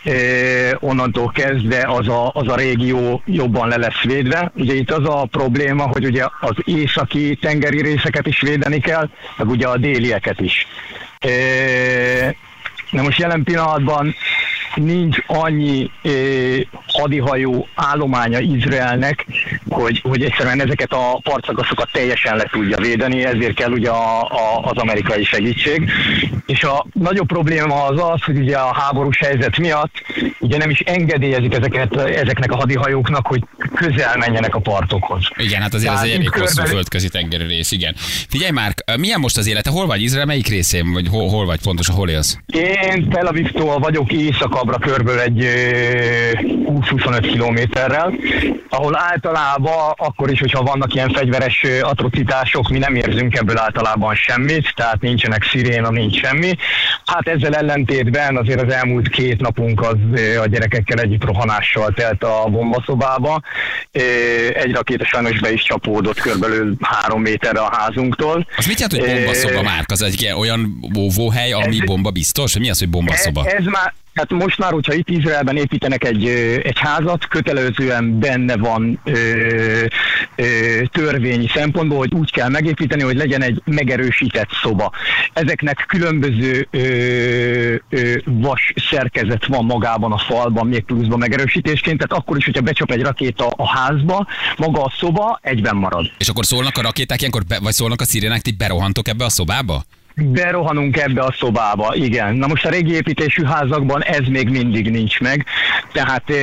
[0.03, 0.11] Ö,
[0.79, 4.51] onnantól kezdve az a, az a régió jobban le lesz védve.
[4.55, 9.49] Ugye itt az a probléma, hogy ugye az északi tengeri részeket is védeni kell, meg
[9.49, 10.67] ugye a délieket is.
[11.25, 11.29] Ö,
[12.89, 14.15] Na most jelen pillanatban
[14.75, 16.55] nincs annyi ö,
[16.87, 19.25] hadihajó állománya Izraelnek,
[19.69, 24.61] hogy, hogy egyszerűen ezeket a partszakaszokat teljesen le tudja védeni, ezért kell ugye a, a,
[24.61, 25.89] az amerikai segítség.
[26.45, 29.93] És a nagyobb probléma az az, hogy ugye a háborús helyzet miatt
[30.39, 33.43] ugye nem is engedélyezik ezeket, ezeknek a hadihajóknak, hogy
[33.75, 35.29] közel menjenek a partokhoz.
[35.37, 37.95] Igen, hát azért Tehát egy elég hosszú földközi tengeri rész, igen.
[38.29, 39.69] Figyelj már, milyen most az élete?
[39.69, 40.25] Hol vagy Izrael?
[40.25, 40.91] Melyik részén?
[40.93, 41.95] Vagy hol, hol vagy pontosan?
[41.95, 42.37] Hol élsz?
[42.45, 44.11] Én Tel Avivtól vagyok
[44.59, 46.31] északabbra körből egy ö,
[46.65, 48.13] 20-25 kilométerrel,
[48.69, 54.73] ahol általában akkor is, hogyha vannak ilyen fegyveres atrocitások, mi nem érzünk ebből általában semmit,
[54.75, 56.55] tehát nincsenek sziréna, nincs semmi.
[57.05, 62.47] Hát ezzel ellentétben azért az elmúlt két napunk az a gyerekekkel együtt rohanással telt a
[62.49, 63.41] bombaszobába.
[64.53, 68.47] Egy rakéta sajnos be is csapódott körülbelül három méterre a házunktól.
[68.57, 69.91] Az mit jelent, hogy bombaszoba, Márk?
[69.91, 72.57] Az egy olyan óvóhely, ami Ez- bomba biztos?
[72.57, 73.45] Mi az, hogy bombaszoba?
[73.45, 76.27] Ez, ez már, hát most már, hogyha itt Izraelben építenek egy,
[76.63, 79.13] egy házat, kötelezően benne van ö,
[80.35, 80.45] ö,
[80.91, 84.91] törvényi szempontból, hogy úgy kell megépíteni, hogy legyen egy megerősített szoba.
[85.33, 86.79] Ezeknek különböző ö,
[87.89, 92.91] ö, vas szerkezet van magában a falban, még pluszban megerősítésként, tehát akkor is, hogyha becsap
[92.91, 96.11] egy rakéta a házba, maga a szoba egyben marad.
[96.17, 99.83] És akkor szólnak a rakéták ilyenkor, vagy szólnak a szirénák, ti berohantok ebbe a szobába?
[100.23, 102.35] Berohanunk ebbe a szobába, igen.
[102.35, 105.45] Na most a régi építésű házakban ez még mindig nincs meg,
[105.91, 106.35] tehát eh,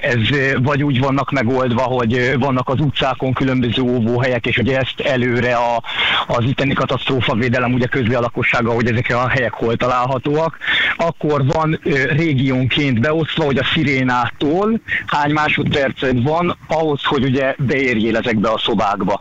[0.00, 0.18] ez
[0.62, 5.82] vagy úgy vannak megoldva, hogy vannak az utcákon különböző óvóhelyek, és hogy ezt előre a,
[6.26, 10.58] az itteni katasztrófavédelem ugye közli a lakossága, hogy ezek a helyek hol találhatóak,
[10.96, 18.48] akkor van régiónként beosztva, hogy a szirénától hány másodpercet van ahhoz, hogy ugye beérjél ezekbe
[18.48, 19.20] a szobákba.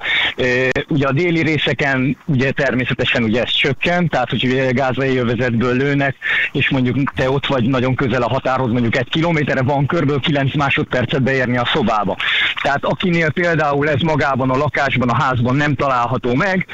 [0.87, 6.15] Ugye a déli részeken ugye természetesen ugye ez csökkent, tehát hogy gázai övezetből lőnek,
[6.51, 10.55] és mondjuk te ott vagy nagyon közel a határhoz, mondjuk egy kilométerre van körből 9
[10.55, 12.17] másodpercet beérni a szobába.
[12.61, 16.67] Tehát akinél például ez magában a lakásban, a házban nem található meg,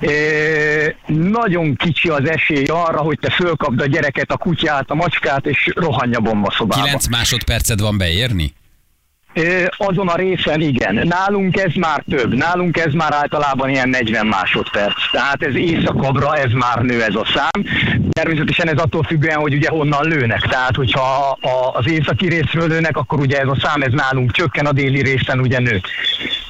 [0.00, 5.46] É, nagyon kicsi az esély arra, hogy te fölkapd a gyereket, a kutyát, a macskát,
[5.46, 6.82] és rohanja bomba szobába.
[6.82, 8.52] 9 másodpercet van beérni?
[9.76, 10.94] Azon a részen igen.
[11.06, 12.34] Nálunk ez már több.
[12.34, 15.10] Nálunk ez már általában ilyen 40 másodperc.
[15.12, 17.64] Tehát ez éjszakabbra, ez már nő ez a szám.
[18.10, 20.40] Természetesen ez attól függően, hogy ugye honnan lőnek.
[20.40, 21.38] Tehát, hogyha
[21.72, 25.40] az északi részről lőnek, akkor ugye ez a szám ez nálunk csökken, a déli részen
[25.40, 25.80] ugye nő.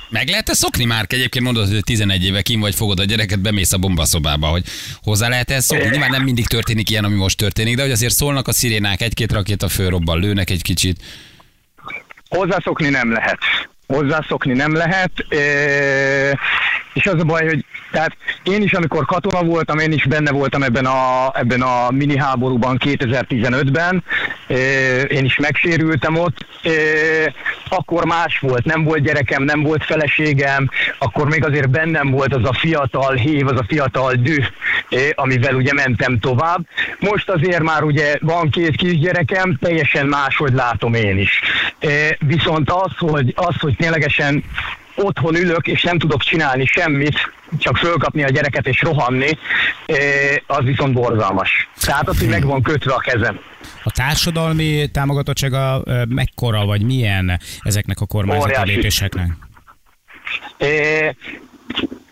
[0.08, 1.04] Meg lehet-e szokni már?
[1.08, 4.62] Egyébként mondod, hogy 11 éve kim vagy fogod a gyereket, bemész a bombaszobába, hogy
[5.02, 5.88] hozzá lehet ezt szokni?
[5.88, 9.32] Nyilván nem mindig történik ilyen, ami most történik, de hogy azért szólnak a szirénák, egy-két
[9.32, 11.02] rakéta fölrobban, lőnek egy kicsit.
[12.30, 13.38] Hozzászokni nem lehet.
[13.86, 15.10] Hozzászokni nem lehet.
[16.92, 20.62] És az a baj, hogy tehát én is, amikor katona voltam, én is benne voltam
[20.62, 24.04] ebben a, ebben a mini háborúban 2015-ben,
[25.08, 26.46] én is megsérültem ott,
[27.68, 32.44] akkor más volt, nem volt gyerekem, nem volt feleségem, akkor még azért bennem volt az
[32.44, 34.36] a fiatal hív, az a fiatal dű,
[35.14, 36.66] amivel ugye mentem tovább.
[36.98, 41.40] Most azért már ugye van két kisgyerekem, teljesen máshogy látom én is.
[42.18, 44.44] Viszont az, hogy, az, hogy ténylegesen
[44.94, 49.38] otthon ülök, és nem tudok csinálni semmit, csak fölkapni a gyereket és rohanni,
[50.46, 51.68] az viszont borzalmas.
[51.80, 53.40] Tehát az, hogy meg van kötve a kezem.
[53.84, 59.28] A társadalmi támogatottsága mekkora, vagy milyen ezeknek a kormányzati lépéseknek?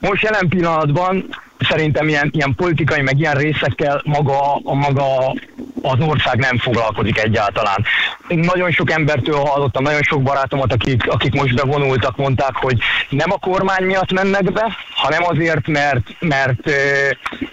[0.00, 1.28] Most jelen pillanatban
[1.58, 5.34] szerintem ilyen, ilyen politikai, meg ilyen részekkel maga, a maga
[5.82, 7.84] az ország nem foglalkozik egyáltalán.
[8.28, 12.78] Nagyon sok embertől hallottam, nagyon sok barátomat, akik, akik most bevonultak, mondták, hogy
[13.10, 16.70] nem a kormány miatt mennek be, hanem azért, mert, mert,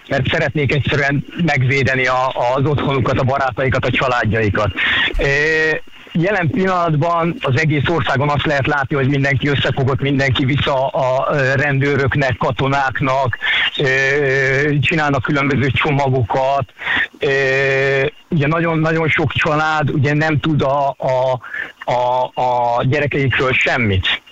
[0.07, 4.71] mert szeretnék egyszerűen megvédeni a, az otthonukat, a barátaikat, a családjaikat
[6.15, 12.37] jelen pillanatban az egész országon azt lehet látni, hogy mindenki összefogott, mindenki vissza a rendőröknek,
[12.37, 13.37] katonáknak,
[14.81, 16.73] csinálnak különböző csomagokat.
[18.29, 21.39] Ugye nagyon, nagyon sok család ugye nem tud a, a,
[21.91, 24.23] a, a gyerekeikről semmit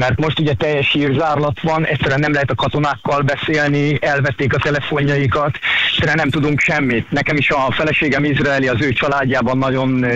[0.00, 5.58] mert most ugye teljes hírzárlat van, egyszerűen nem lehet a katonákkal beszélni, elvették a telefonjaikat,
[5.90, 7.10] egyszerűen nem tudunk semmit.
[7.10, 10.06] Nekem is a feleségem izraeli, az ő családjában nagyon,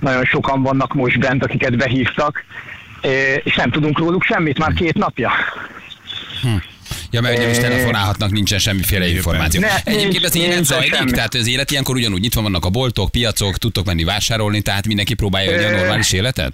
[0.00, 2.44] nagyon sokan vannak most bent, akiket behívtak,
[3.42, 5.30] és nem tudunk róluk semmit már két napja.
[6.42, 6.48] Hm.
[7.10, 9.60] Ja, mert nem is telefonálhatnak, nincsen semmiféle információ.
[9.60, 11.10] Ne, Egyébként az élet zajlik, semmi.
[11.10, 15.14] tehát az élet ilyenkor ugyanúgy nyitva vannak a boltok, piacok, tudtok menni vásárolni, tehát mindenki
[15.14, 16.52] próbálja a normális életet?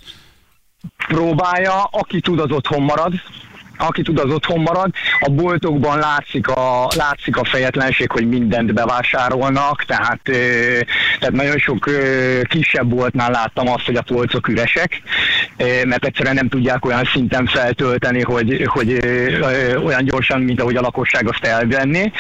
[1.09, 3.13] Próbálja, aki tud, az otthon marad,
[3.83, 4.91] aki tud, az otthon marad.
[5.21, 10.21] A boltokban látszik a, látszik a fejetlenség, hogy mindent bevásárolnak, tehát,
[11.19, 11.91] tehát nagyon sok
[12.49, 15.03] kisebb boltnál láttam azt, hogy a polcok üresek,
[15.85, 18.99] mert egyszerűen nem tudják olyan szinten feltölteni, hogy, hogy
[19.85, 22.13] olyan gyorsan, mint ahogy a lakosság azt elvenni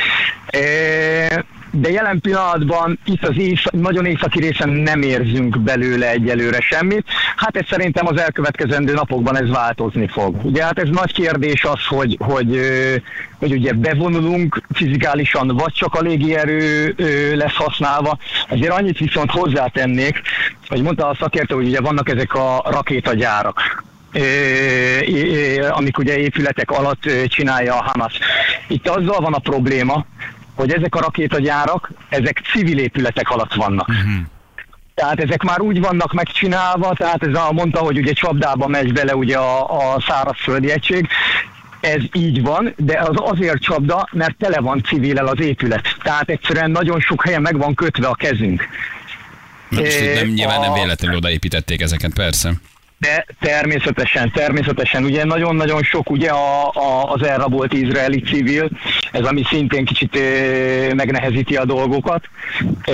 [1.73, 7.07] de jelen pillanatban itt az ész, nagyon északi részen nem érzünk belőle egyelőre semmit.
[7.37, 10.45] Hát ez szerintem az elkövetkezendő napokban ez változni fog.
[10.45, 12.61] Ugye hát ez nagy kérdés az, hogy, hogy,
[13.39, 16.95] hogy ugye bevonulunk fizikálisan, vagy csak a légierő
[17.37, 18.19] lesz használva.
[18.49, 20.21] Azért annyit viszont hozzátennék,
[20.69, 23.85] hogy mondta a szakértő, hogy ugye vannak ezek a rakétagyárak
[25.71, 28.19] amik ugye épületek alatt csinálja a Hamas.
[28.69, 30.07] Itt azzal van a probléma,
[30.55, 33.89] hogy ezek a rakétagyárak, ezek civil épületek alatt vannak.
[33.89, 34.13] Uh-huh.
[34.95, 39.17] Tehát ezek már úgy vannak megcsinálva, tehát ez a, mondta, hogy ugye csapdába megy bele
[39.17, 41.09] ugye a, a szárazföldi egység,
[41.81, 45.97] ez így van, de az azért csapda, mert tele van civil az épület.
[46.03, 48.69] Tehát egyszerűen nagyon sok helyen meg van kötve a kezünk.
[49.69, 49.85] Nem,
[50.15, 52.53] nem, nyilván nem véletlenül odaépítették ezeket, persze.
[53.03, 58.71] De természetesen, természetesen, ugye nagyon-nagyon sok ugye a, a, az elrabolt izraeli civil,
[59.13, 62.25] ez ami szintén kicsit e, megnehezíti a dolgokat.
[62.83, 62.93] E,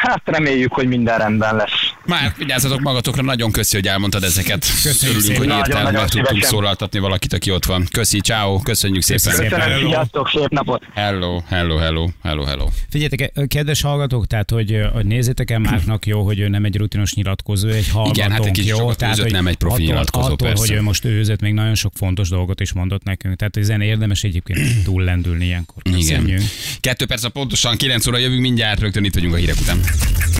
[0.00, 1.92] hát reméljük, hogy minden rendben lesz.
[2.06, 4.66] Már vigyázzatok magatokra, nagyon köszi, hogy elmondtad ezeket.
[5.02, 5.38] Örülünk, szépen.
[5.38, 7.86] hogy írtál, meg tudtunk szólaltatni valakit, aki ott van.
[7.92, 9.32] Köszi, ciao, köszönjük szépen.
[9.32, 9.48] szépen.
[9.48, 9.88] Köszönöm, Hello.
[9.88, 10.82] sziasztok, szép napot!
[10.94, 12.66] Hello, hello, hello, hello, hello.
[12.90, 17.14] Figyeljetek, kedves hallgatók, tehát hogy, hogy nézzétek el Márknak jó, hogy ő nem egy rutinos
[17.14, 18.92] nyilatkozó, egy hallgatónk, hát egy jó?
[19.00, 20.66] Tehát, őzött, hogy nem egy profi attól, nyilatkozó, attól, persze.
[20.66, 23.36] hogy ő most őzött, még nagyon sok fontos dolgot is mondott nekünk.
[23.36, 25.82] Tehát ezen érdemes egyébként túllendülni ilyenkor.
[25.84, 25.98] Igen.
[25.98, 26.42] Köszönjük.
[26.80, 29.80] Kettő perc a pontosan, 9 óra jövünk mindjárt, rögtön itt vagyunk a hírek után.